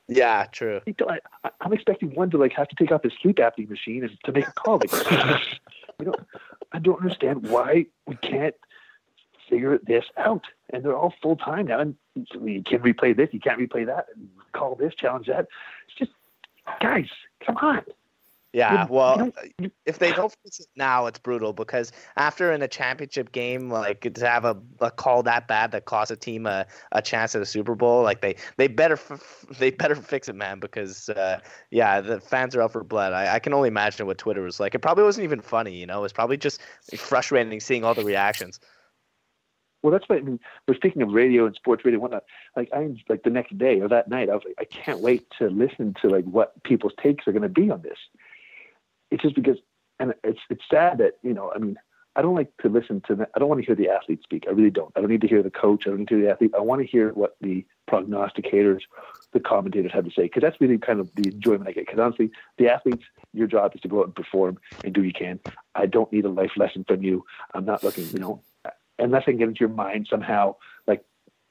[0.09, 0.81] Yeah, true.
[0.87, 1.19] I,
[1.61, 4.31] am expecting one to like have to take off his sleep apnea machine and to
[4.31, 4.79] make a call.
[4.79, 4.91] Like,
[5.99, 6.15] you know,
[6.71, 8.55] I don't understand why we can't
[9.49, 10.45] figure this out.
[10.71, 14.07] And they're all full time now, and you can replay this, you can't replay that,
[14.53, 15.47] call this, challenge that.
[15.87, 16.11] It's just,
[16.79, 17.09] guys,
[17.45, 17.83] come on.
[18.51, 19.31] Yeah, well,
[19.85, 24.11] if they don't fix it now, it's brutal because after in a championship game, like
[24.11, 27.43] to have a, a call that bad that costs a team a, a chance at
[27.43, 30.59] a Super Bowl, like they they better f- they better fix it, man.
[30.59, 31.39] Because uh,
[31.69, 33.13] yeah, the fans are out for blood.
[33.13, 34.73] I, I can only imagine what Twitter was like.
[34.73, 35.99] It probably wasn't even funny, you know.
[35.99, 36.59] It was probably just
[36.97, 38.59] frustrating seeing all the reactions.
[39.83, 40.39] Well, that's what I mean.
[40.67, 42.23] We're speaking of radio and sports radio and whatnot.
[42.55, 45.27] Like I like the next day or that night, I was like, I can't wait
[45.37, 47.99] to listen to like what people's takes are going to be on this
[49.11, 49.57] it's just because,
[49.99, 51.77] and it's it's sad that you know, I mean,
[52.15, 53.27] I don't like to listen to.
[53.35, 54.45] I don't want to hear the athlete speak.
[54.47, 54.91] I really don't.
[54.95, 55.83] I don't need to hear the coach.
[55.85, 56.51] I don't need to hear the athlete.
[56.55, 58.81] I want to hear what the prognosticators,
[59.31, 61.85] the commentators have to say, because that's really kind of the enjoyment I get.
[61.85, 63.03] Because honestly, the athletes,
[63.33, 65.39] your job is to go out and perform and do what you can.
[65.75, 67.25] I don't need a life lesson from you.
[67.53, 68.41] I'm not looking, you know,
[68.97, 70.55] unless I can get into your mind somehow.
[70.87, 71.03] Like,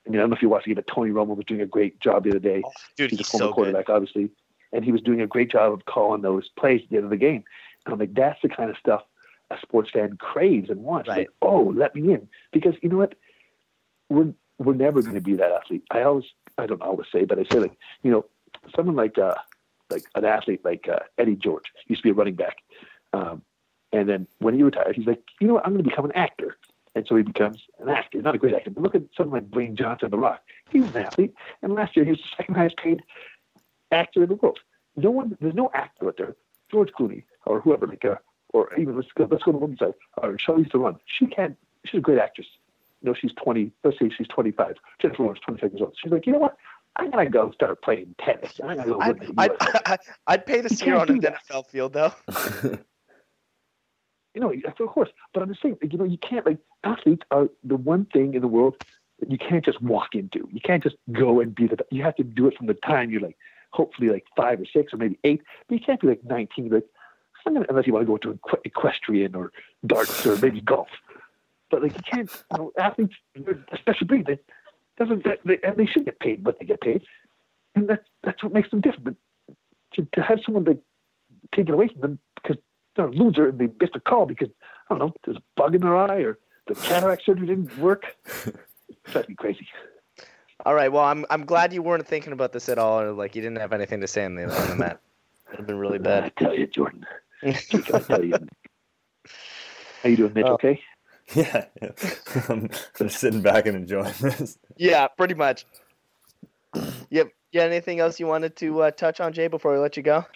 [0.07, 1.67] I mean, I don't know if you watched it, but Tony Romo was doing a
[1.67, 2.63] great job the other day.
[2.65, 3.97] Oh, dude, he's, he's a former so quarterback, good.
[3.97, 4.31] obviously
[4.73, 7.11] and he was doing a great job of calling those plays at the end of
[7.11, 7.45] the game.
[7.85, 9.03] And I'm like, that's the kind of stuff
[9.51, 11.09] a sports fan craves and wants.
[11.09, 11.19] Right.
[11.19, 13.15] Like, oh, let me in, because you know what,
[14.09, 15.85] we're we're never going to be that athlete.
[15.91, 16.25] I always,
[16.59, 18.27] I don't always say, but I say like, you know,
[18.75, 19.35] someone like uh,
[19.91, 22.57] like an athlete like uh, Eddie George used to be a running back,
[23.13, 23.43] um,
[23.93, 26.13] and then when he retired, he's like, you know what, I'm going to become an
[26.13, 26.57] actor.
[26.95, 28.71] And so he becomes an actor, not a great actor.
[28.71, 30.43] But look at someone like Dwayne Johnson, The Rock.
[30.71, 33.03] He was an athlete, and last year he was the second highest paid
[33.93, 34.59] actor in the world.
[34.97, 36.37] No one, there's no actor out there,
[36.71, 38.17] George Clooney or whoever, like, uh,
[38.51, 40.97] or even let's go, let's go to the women's side, or Charlize Theron.
[41.07, 41.57] She can't.
[41.85, 42.47] She's a great actress.
[43.03, 43.71] You know, she's 20.
[43.85, 44.77] Let's say she's 25.
[45.01, 45.95] Jennifer Lawrence, 25 years old.
[46.03, 46.57] She's like, you know what?
[46.97, 48.59] I'm gonna go start playing tennis.
[48.63, 49.51] I'm gonna go I'd, I'd,
[49.87, 52.13] I'd, I'd, pay to see her on an NFL field, though.
[54.35, 55.11] you know, of course.
[55.33, 58.41] But I'm just saying, you know, you can't like athletes are the one thing in
[58.41, 58.83] the world
[59.21, 60.49] that you can't just walk into.
[60.51, 61.77] You can't just go and be the.
[61.91, 63.37] You have to do it from the time you're like
[63.71, 65.43] hopefully like five or six or maybe eight.
[65.69, 66.85] But you can't be like 19, like,
[67.45, 69.53] gonna, unless you want to go to equestrian or
[69.87, 70.89] darts or maybe golf.
[71.71, 73.15] But like you can't, you know, athletes,
[73.73, 74.39] especially breed, they
[74.99, 77.03] doesn't, they, and they should get paid what they get paid,
[77.75, 79.05] and that's that's what makes them different.
[79.05, 79.57] But
[79.95, 80.81] to, to have someone like
[81.55, 82.57] taken away from them because
[82.97, 84.49] they're a loser and they missed a call because
[84.89, 88.17] I don't know, there's a bug in their eye or the cataract surgery didn't work,
[89.05, 89.67] drives me crazy.
[90.69, 90.93] All right.
[90.93, 93.57] Well, I'm I'm glad you weren't thinking about this at all, or like you didn't
[93.57, 95.01] have anything to say on the on the mat.
[95.47, 96.25] It would have been really bad.
[96.25, 97.07] I tell you, Jordan.
[97.43, 98.35] I tell you.
[100.03, 100.45] How you doing, Mitch?
[100.47, 100.53] Oh.
[100.53, 100.79] Okay.
[101.35, 101.91] Yeah, yeah.
[102.51, 104.59] I'm just sitting back and enjoying this.
[104.77, 105.65] Yeah, pretty much.
[106.75, 106.93] Yep.
[107.09, 110.03] You got anything else you wanted to uh, touch on, Jay, before we let you
[110.03, 110.27] go?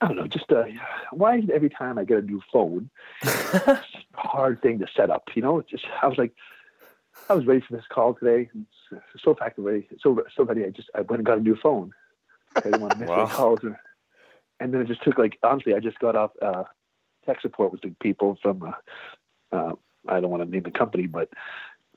[0.00, 0.28] I don't know.
[0.28, 0.62] Just uh,
[1.10, 2.88] why is it every time I get a new phone,
[3.22, 3.82] it's a
[4.14, 5.24] hard thing to set up?
[5.34, 6.30] You know, it's just I was like,
[7.28, 8.48] I was ready for this call today.
[9.22, 10.64] So fact ready, so so ready.
[10.64, 11.92] I just I went and got a new phone.
[12.56, 13.26] I didn't want to miss wow.
[13.26, 13.60] calls.
[14.60, 16.64] And then it just took like honestly, I just got off uh,
[17.26, 18.62] tech support with the people from.
[18.62, 19.72] Uh, uh,
[20.06, 21.30] I don't want to name the company, but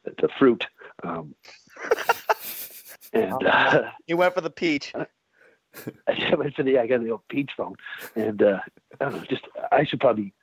[0.03, 0.65] the fruit.
[1.03, 1.35] Um,
[3.13, 4.93] and uh, you went for the peach.
[6.07, 7.75] I went for the I got the old peach phone,
[8.15, 8.59] and uh,
[8.99, 9.23] I don't know.
[9.29, 10.33] Just I should probably.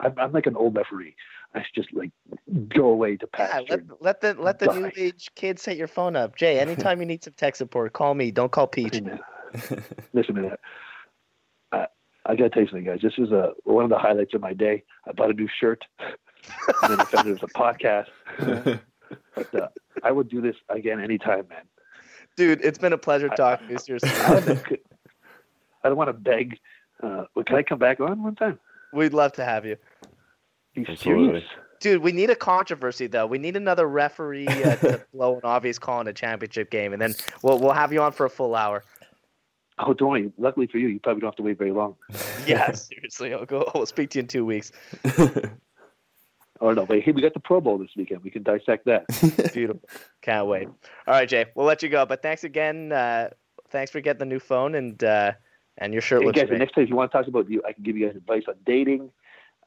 [0.00, 1.14] I'm, I'm like an old referee.
[1.54, 2.10] I should just like
[2.68, 3.64] go away to pasture.
[3.68, 4.78] Yeah, let, let the let the die.
[4.78, 6.36] new age kids set your phone up.
[6.36, 8.30] Jay, anytime you need some tech support, call me.
[8.30, 8.94] Don't call Peach.
[10.12, 10.60] Listen to that.
[11.72, 11.86] I,
[12.24, 13.00] I gotta tell you something, guys.
[13.02, 14.82] This is a one of the highlights of my day.
[15.06, 18.08] I bought a new shirt, and then I found it was a podcast.
[19.34, 19.68] but uh,
[20.02, 21.64] I would do this again anytime, man.
[22.36, 23.78] Dude, it's been a pleasure talking to you.
[23.78, 24.10] Seriously.
[25.84, 26.58] I don't want to beg.
[27.02, 28.58] Uh, can I come back on one time?
[28.92, 29.76] We'd love to have you.
[30.74, 31.44] Be serious.
[31.80, 33.26] Dude, we need a controversy though.
[33.26, 37.02] We need another referee uh, to blow an obvious call in a championship game, and
[37.02, 38.84] then we'll we'll have you on for a full hour.
[39.78, 40.32] Oh, don't worry.
[40.38, 41.96] Luckily for you, you probably don't have to wait very long.
[42.46, 43.34] yeah, seriously.
[43.34, 43.68] I'll go.
[43.74, 44.70] I'll speak to you in two weeks.
[46.60, 48.22] oh no, but hey, we got the Pro Bowl this weekend.
[48.22, 49.06] We can dissect that.
[49.52, 49.82] Beautiful.
[50.20, 50.68] Can't wait.
[50.68, 50.74] All
[51.14, 51.46] right, Jay.
[51.56, 52.06] We'll let you go.
[52.06, 52.92] But thanks again.
[52.92, 53.30] Uh,
[53.70, 55.32] thanks for getting the new phone and uh,
[55.78, 56.58] and your shirt hey, looks guys, great.
[56.58, 58.44] Next time, if you want to talk about you, I can give you guys advice
[58.46, 59.10] on dating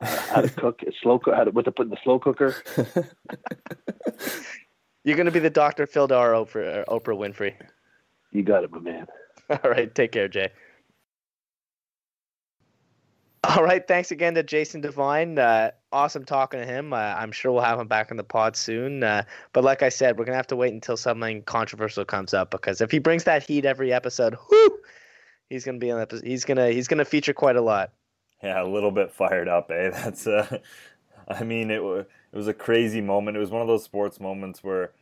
[0.02, 2.56] how to cook a slow cook, how to what to put in the slow cooker.
[5.04, 5.86] You're gonna be the Dr.
[5.86, 7.54] Phil Dar Oprah, Oprah Winfrey.
[8.32, 9.08] You got it, my man.
[9.50, 10.50] All right, take care, Jay.
[13.44, 15.38] All right, thanks again to Jason Devine.
[15.38, 16.94] Uh, awesome talking to him.
[16.94, 19.04] Uh, I'm sure we'll have him back in the pod soon.
[19.04, 19.24] Uh,
[19.54, 22.82] but like I said, we're gonna have to wait until something controversial comes up because
[22.82, 24.80] if he brings that heat every episode, whoo,
[25.50, 26.08] he's gonna be on.
[26.24, 27.92] He's gonna he's gonna feature quite a lot.
[28.46, 29.90] Yeah, a little bit fired up, eh?
[29.94, 30.60] That's uh,
[31.28, 33.36] I mean, it was it was a crazy moment.
[33.36, 34.94] It was one of those sports moments where.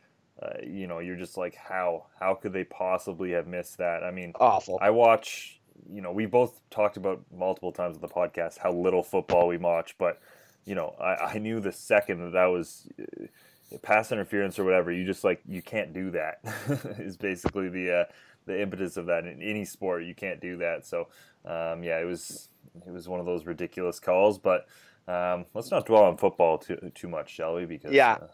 [0.42, 4.02] Uh, you know, you're just like, how how could they possibly have missed that?
[4.02, 4.80] I mean, awful.
[4.82, 5.60] I watch.
[5.88, 9.58] You know, we both talked about multiple times on the podcast how little football we
[9.58, 10.20] watch, but
[10.64, 14.90] you know, I, I knew the second that that was uh, pass interference or whatever.
[14.90, 16.40] You just like you can't do that.
[16.98, 18.04] is basically the uh,
[18.44, 20.02] the impetus of that in any sport.
[20.02, 20.84] You can't do that.
[20.84, 21.08] So
[21.44, 22.48] um, yeah, it was
[22.86, 24.38] it was one of those ridiculous calls.
[24.38, 24.66] But
[25.08, 27.64] um, let's not dwell on football too too much, shall we?
[27.64, 28.26] Because yeah, uh,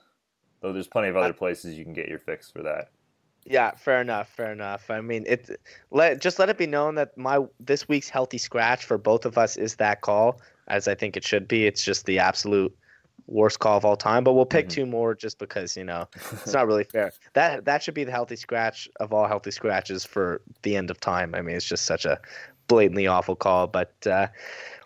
[0.60, 2.90] though there's plenty of other places you can get your fix for that.
[3.46, 4.90] Yeah, fair enough, fair enough.
[4.90, 5.60] I mean, it
[5.90, 9.38] let just let it be known that my this week's healthy scratch for both of
[9.38, 11.66] us is that call, as I think it should be.
[11.66, 12.76] It's just the absolute
[13.26, 14.82] worst call of all time, but we'll pick mm-hmm.
[14.82, 17.12] two more just because you know it's not really fair.
[17.32, 21.00] That that should be the healthy scratch of all healthy scratches for the end of
[21.00, 21.34] time.
[21.34, 22.20] I mean, it's just such a
[22.70, 23.66] blatantly awful call.
[23.66, 24.28] But uh,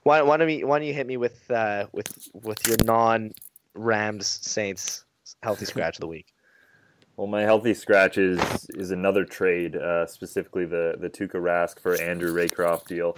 [0.03, 3.33] why, why don't we, why don't you hit me with uh, with with your non
[3.75, 5.05] Rams Saints
[5.43, 6.27] healthy scratch of the week?
[7.17, 12.01] Well, my healthy scratch is is another trade, uh, specifically the the Tuukka Rask for
[12.01, 13.17] Andrew Raycroft deal.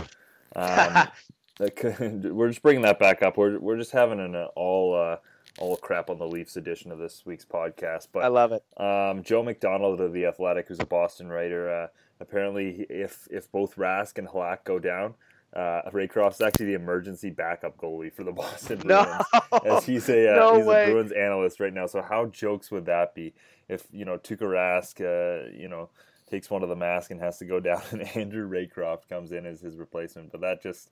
[0.54, 1.08] Um,
[2.34, 3.38] we're just bringing that back up.
[3.38, 5.16] We're we're just having an all uh,
[5.58, 8.08] all crap on the Leafs edition of this week's podcast.
[8.12, 8.62] But I love it.
[8.76, 11.86] Um, Joe McDonald of the Athletic, who's a Boston writer, uh,
[12.20, 15.14] apparently if if both Rask and Halak go down,
[15.54, 19.58] uh, Raycroft's actually the emergency backup goalie for the Boston Bruins, no.
[19.64, 20.84] as he's a uh, no he's way.
[20.84, 21.86] a Bruins analyst right now.
[21.86, 23.34] So how jokes would that be
[23.68, 25.88] if you know Tuukka Rask, uh, you know,
[26.30, 29.46] takes one of the mask and has to go down, and Andrew Raycroft comes in
[29.46, 30.32] as his replacement?
[30.32, 30.90] But that just,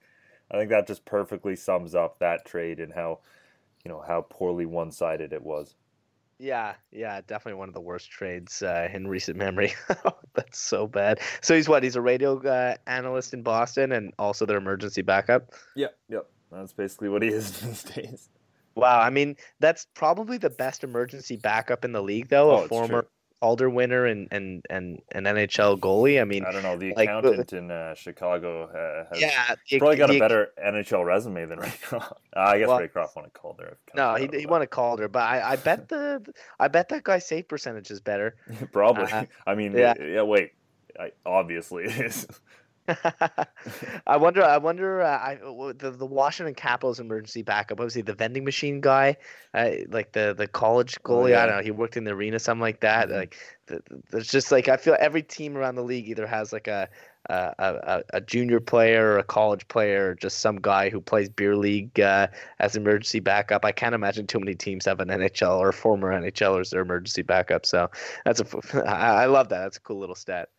[0.51, 3.21] I think that just perfectly sums up that trade and how,
[3.85, 5.75] you know, how poorly one sided it was.
[6.39, 9.75] Yeah, yeah, definitely one of the worst trades uh, in recent memory.
[10.35, 11.21] That's so bad.
[11.41, 11.83] So he's what?
[11.83, 15.53] He's a radio uh, analyst in Boston and also their emergency backup.
[15.77, 16.27] Yep, yep.
[16.51, 18.29] That's basically what he is these days.
[18.75, 22.51] Wow, I mean that's probably the best emergency backup in the league, though.
[22.51, 23.07] Oh, a former
[23.45, 23.49] true.
[23.49, 26.21] Calder winner and and and an NHL goalie.
[26.21, 26.77] I mean, I don't know.
[26.77, 30.49] The like, accountant in uh, Chicago uh, has yeah, the, probably got the, a better
[30.65, 32.13] NHL resume than Raycroft.
[32.37, 33.79] Uh, I guess well, Raycroft won a Calder.
[33.95, 36.25] No, he, he won a Calder, but I, I bet the
[36.59, 38.37] I bet that guy's save percentage is better.
[38.73, 39.13] probably.
[39.13, 39.95] Uh, I mean, yeah.
[40.01, 40.53] yeah wait,
[40.99, 42.27] I, obviously it is.
[44.07, 44.43] I wonder.
[44.43, 45.03] I wonder.
[45.03, 45.39] Uh, I
[45.79, 47.81] the the Washington Capitals emergency backup.
[47.81, 48.03] Obviously.
[48.03, 49.17] The vending machine guy,
[49.55, 51.23] uh, like the the college oh, goalie.
[51.23, 51.43] Oh, yeah.
[51.43, 51.63] I don't know.
[51.63, 53.09] He worked in the arena, something like that.
[53.09, 53.17] Mm-hmm.
[53.17, 53.37] Like
[54.11, 56.89] there's just like I feel every team around the league either has like a
[57.31, 61.29] a, a, a junior player or a college player, or just some guy who plays
[61.29, 62.27] beer league uh,
[62.59, 63.65] as emergency backup.
[63.65, 67.23] I can't imagine too many teams have an NHL or former NHL as their emergency
[67.23, 67.65] backup.
[67.65, 67.91] So
[68.25, 69.61] that's a I love that.
[69.61, 70.51] That's a cool little stat.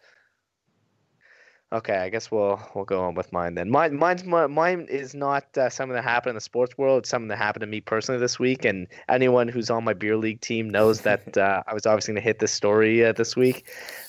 [1.74, 3.72] Okay, I guess we'll we'll go on with mine then.
[3.72, 6.99] Mine mine's mine is not uh, something that happened in the sports world.
[6.99, 10.16] It's something that happened to me personally this week, and anyone who's on my beer
[10.16, 13.36] league team knows that uh, I was obviously going to hit this story uh, this
[13.36, 13.68] week.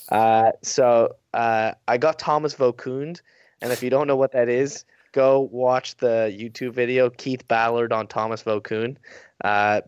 [0.09, 3.19] Uh, so uh, I got Thomas Vokoun,
[3.61, 7.91] and if you don't know what that is, go watch the YouTube video Keith Ballard
[7.91, 8.97] on Thomas Vokoun.
[9.43, 9.81] Uh,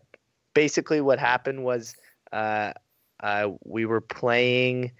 [0.55, 1.95] basically, what happened was
[3.63, 4.91] we were playing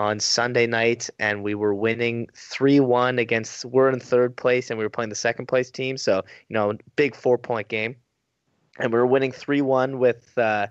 [0.00, 3.66] on Sunday night, and we were winning three one against.
[3.66, 5.98] We're in third place, and we were playing the second place team.
[5.98, 7.96] So you know, big four point game.
[8.78, 10.68] and we were winning three one with uh,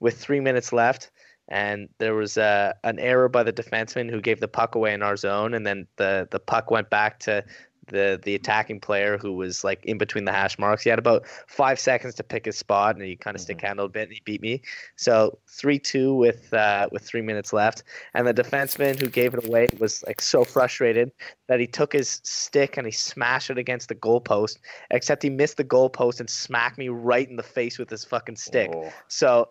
[0.00, 1.10] with three minutes left.
[1.48, 5.02] And there was uh, an error by the defenseman who gave the puck away in
[5.02, 7.44] our zone, and then the the puck went back to
[7.88, 10.82] the the attacking player who was like in between the hash marks.
[10.82, 13.44] He had about five seconds to pick his spot, and he kind of mm-hmm.
[13.44, 14.62] stick handled a bit, and he beat me.
[14.96, 17.82] So three two with uh, with three minutes left,
[18.14, 21.12] and the defenseman who gave it away was like so frustrated
[21.48, 24.58] that he took his stick and he smashed it against the goalpost.
[24.90, 28.36] Except he missed the goalpost and smacked me right in the face with his fucking
[28.36, 28.70] stick.
[28.74, 28.92] Oh.
[29.08, 29.50] So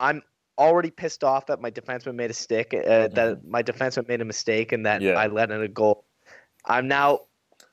[0.00, 0.22] I'm
[0.58, 3.14] already pissed off that my defenseman made a stick, uh, mm-hmm.
[3.14, 5.12] that my defenseman made a mistake, and that yeah.
[5.12, 6.04] I let in a goal.
[6.64, 7.20] I'm now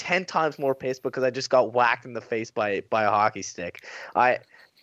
[0.04, 3.10] ten times more pissed because I just got whacked in the face by by a
[3.10, 3.86] hockey stick.
[4.16, 4.40] I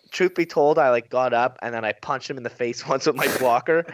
[0.09, 2.87] truth be told, I like got up and then I punched him in the face
[2.87, 3.85] once with my blocker.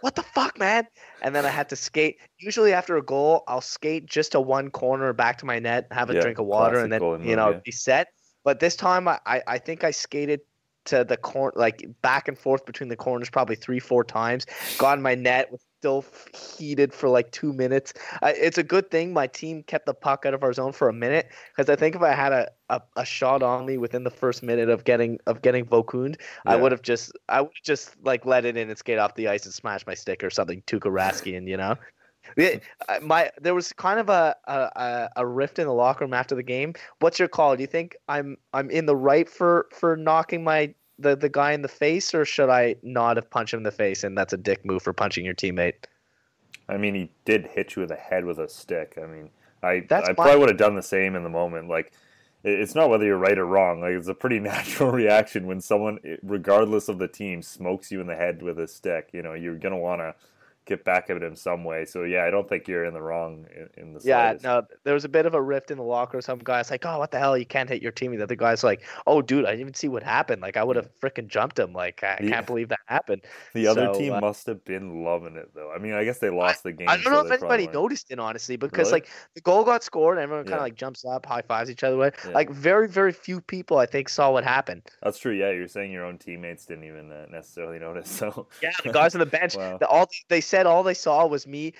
[0.00, 0.86] what the fuck, man?
[1.22, 2.18] And then I had to skate.
[2.38, 6.10] Usually after a goal, I'll skate just to one corner back to my net, have
[6.10, 7.60] a yeah, drink of water, and then you know yeah.
[7.64, 8.08] be set.
[8.44, 10.40] But this time, I I think I skated
[10.86, 14.46] to the corner, like back and forth between the corners, probably three, four times.
[14.78, 17.92] Got in my net, was still heated for like two minutes.
[18.22, 20.88] Uh, it's a good thing my team kept the puck out of our zone for
[20.88, 24.04] a minute because I think if I had a, a, a, shot on me within
[24.04, 26.52] the first minute of getting of getting Vokund, yeah.
[26.52, 29.26] I would have just I would just like let it in and skate off the
[29.26, 31.74] ice and smash my stick or something, Tuukka Raskinen, you know.
[33.02, 36.44] my there was kind of a, a a rift in the locker room after the
[36.44, 36.74] game.
[37.00, 37.56] What's your call?
[37.56, 40.72] Do you think I'm I'm in the right for for knocking my
[41.02, 43.70] the the guy in the face, or should I not have punched him in the
[43.70, 45.74] face and that's a dick move for punching your teammate?
[46.68, 48.98] I mean, he did hit you in the head with a stick.
[49.02, 49.30] I mean,
[49.62, 51.68] I that's I probably would have done the same in the moment.
[51.68, 51.92] Like,
[52.44, 53.80] it's not whether you're right or wrong.
[53.80, 58.06] Like, it's a pretty natural reaction when someone, regardless of the team, smokes you in
[58.06, 59.10] the head with a stick.
[59.12, 60.14] You know, you're gonna want to
[60.64, 61.84] get back at him some way.
[61.84, 64.30] So yeah, I don't think you're in the wrong in, in the yeah.
[64.30, 64.44] Slightest.
[64.44, 66.20] No, there was a bit of a rift in the locker.
[66.20, 67.36] Some guys like, oh, what the hell?
[67.36, 68.18] You can't hit your teammate.
[68.18, 70.42] The other guy's like, oh, dude, I didn't even see what happened.
[70.42, 71.72] Like I would have freaking jumped him.
[71.72, 73.22] Like I can't believe that happened.
[73.54, 75.72] The other team uh, must have been loving it though.
[75.74, 76.88] I mean, I guess they lost the game.
[76.88, 78.92] I don't so know if anybody noticed it honestly, because really?
[78.92, 80.64] like the goal got scored and everyone kind of yeah.
[80.64, 81.96] like jumps up, high fives each other.
[81.96, 82.12] Way.
[82.24, 82.32] Yeah.
[82.32, 84.82] Like very, very few people I think saw what happened.
[85.02, 85.32] That's true.
[85.32, 88.10] Yeah, you're saying your own teammates didn't even uh, necessarily notice.
[88.10, 89.78] So yeah, the guys on the bench, wow.
[89.78, 91.72] the, all they said all they saw was me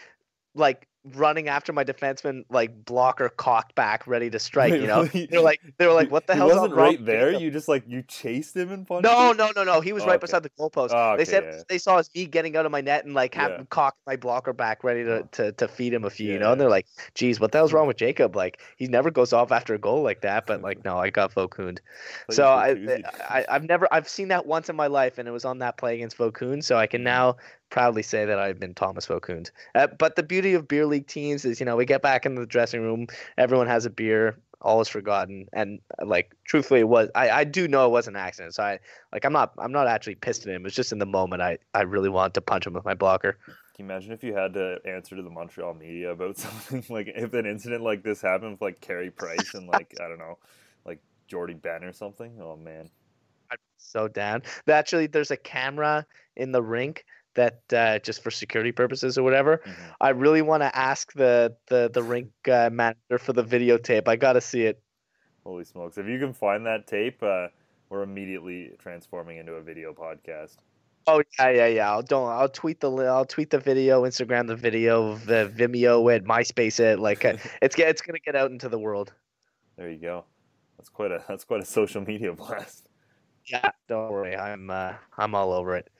[0.54, 5.04] like running after my defenseman like blocker cocked back ready to strike you know?
[5.30, 7.32] They're like they were like what the hell wasn't right there?
[7.32, 9.36] You just like you chased him and punched no him?
[9.36, 9.80] no no no.
[9.80, 10.20] He was oh, right okay.
[10.20, 10.90] beside the goalpost.
[10.92, 11.62] Oh, okay, they said yeah.
[11.68, 13.66] they saw as me getting out of my net and like having yeah.
[13.70, 16.34] cocked my blocker back ready to, to, to feed him a few yeah.
[16.34, 16.52] you know?
[16.52, 18.36] And they're like geez what the hell's wrong with jacob?
[18.36, 20.46] Like he never goes off after a goal like that.
[20.46, 21.78] But like no i got Vokund
[22.30, 25.44] so I, I i've never i've seen that once in my life and it was
[25.44, 27.06] on that play against Vokund so i can hmm.
[27.06, 27.36] now
[27.72, 29.50] proudly say that I've been Thomas Vokund.
[29.74, 32.40] Uh, but the beauty of beer league teams is, you know, we get back into
[32.40, 33.06] the dressing room,
[33.38, 37.08] everyone has a beer, all is forgotten, and uh, like truthfully, it was.
[37.16, 38.78] I, I do know it was an accident, so I
[39.12, 40.64] like I'm not I'm not actually pissed at him.
[40.66, 43.38] It's just in the moment I I really wanted to punch him with my blocker.
[43.74, 47.08] Can you imagine if you had to answer to the Montreal media about something like
[47.16, 50.38] if an incident like this happened with like Carey Price and like I don't know,
[50.84, 52.38] like Jordie Benn or something?
[52.40, 52.90] Oh man.
[53.50, 54.42] I'm so down.
[54.68, 56.06] Actually, there's a camera
[56.36, 57.04] in the rink
[57.35, 59.59] that uh, just for security purposes or whatever.
[59.59, 59.83] Mm-hmm.
[60.01, 64.09] I really want to ask the the the rink uh, manager for the videotape.
[64.09, 64.83] I got to see it.
[65.45, 65.99] Holy smokes!
[65.99, 67.49] If you can find that tape, uh,
[67.89, 70.57] we're immediately transforming into a video podcast.
[71.07, 71.91] Oh yeah, yeah, yeah.
[71.91, 72.28] I'll don't.
[72.28, 72.91] I'll tweet the.
[72.91, 77.01] I'll tweet the video, Instagram the video, the Vimeo it, MySpace it.
[77.01, 79.12] Like uh, it's it's gonna get out into the world.
[79.76, 80.24] There you go.
[80.78, 82.87] That's quite a that's quite a social media blast.
[83.47, 84.36] Yeah, don't worry.
[84.36, 85.90] I'm uh, I'm all over it.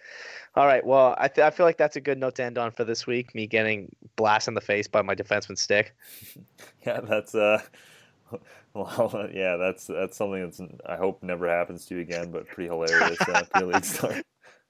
[0.55, 0.85] All right.
[0.85, 3.07] Well, I, th- I feel like that's a good note to end on for this
[3.07, 3.35] week.
[3.35, 5.95] Me getting blasted in the face by my defenseman stick.
[6.87, 7.61] yeah, that's uh,
[8.75, 12.69] well, yeah, that's that's something that's I hope never happens to you again, but pretty
[12.69, 13.21] hilarious.
[13.21, 14.25] Uh, league start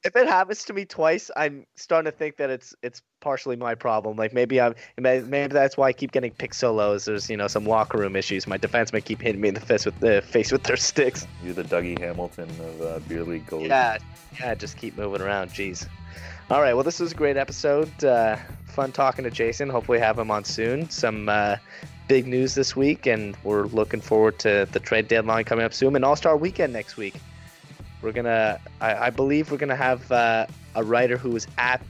[0.05, 3.75] if it happens to me twice, I'm starting to think that it's it's partially my
[3.75, 4.17] problem.
[4.17, 7.05] Like maybe I'm maybe that's why I keep getting pick solos.
[7.05, 8.47] There's you know some locker room issues.
[8.47, 11.27] My defensemen keep hitting me in the face with the face with their sticks.
[11.45, 13.69] You're the Dougie Hamilton of uh, beer league goalies.
[13.69, 13.99] Yeah,
[14.41, 14.55] yeah.
[14.55, 15.51] Just keep moving around.
[15.51, 15.87] Jeez.
[16.51, 16.75] All right.
[16.75, 18.05] Well, this was a great episode.
[18.05, 18.37] Uh,
[18.67, 19.69] fun talking to Jason.
[19.69, 20.91] Hopefully, have him on soon.
[20.91, 21.57] Some uh,
[22.09, 25.95] big news this week, and we're looking forward to the trade deadline coming up soon
[25.95, 27.15] and All Star Weekend next week.
[28.03, 31.81] We're gonna, I, I believe, we're gonna have uh, a writer who was at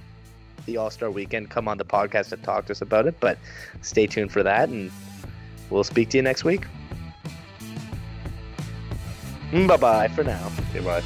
[0.66, 3.14] the All Star Weekend come on the podcast to talk to us about it.
[3.18, 3.38] But
[3.80, 4.92] stay tuned for that, and
[5.70, 6.66] we'll speak to you next week.
[9.52, 10.50] Bye bye for now.
[10.72, 11.02] Goodbye.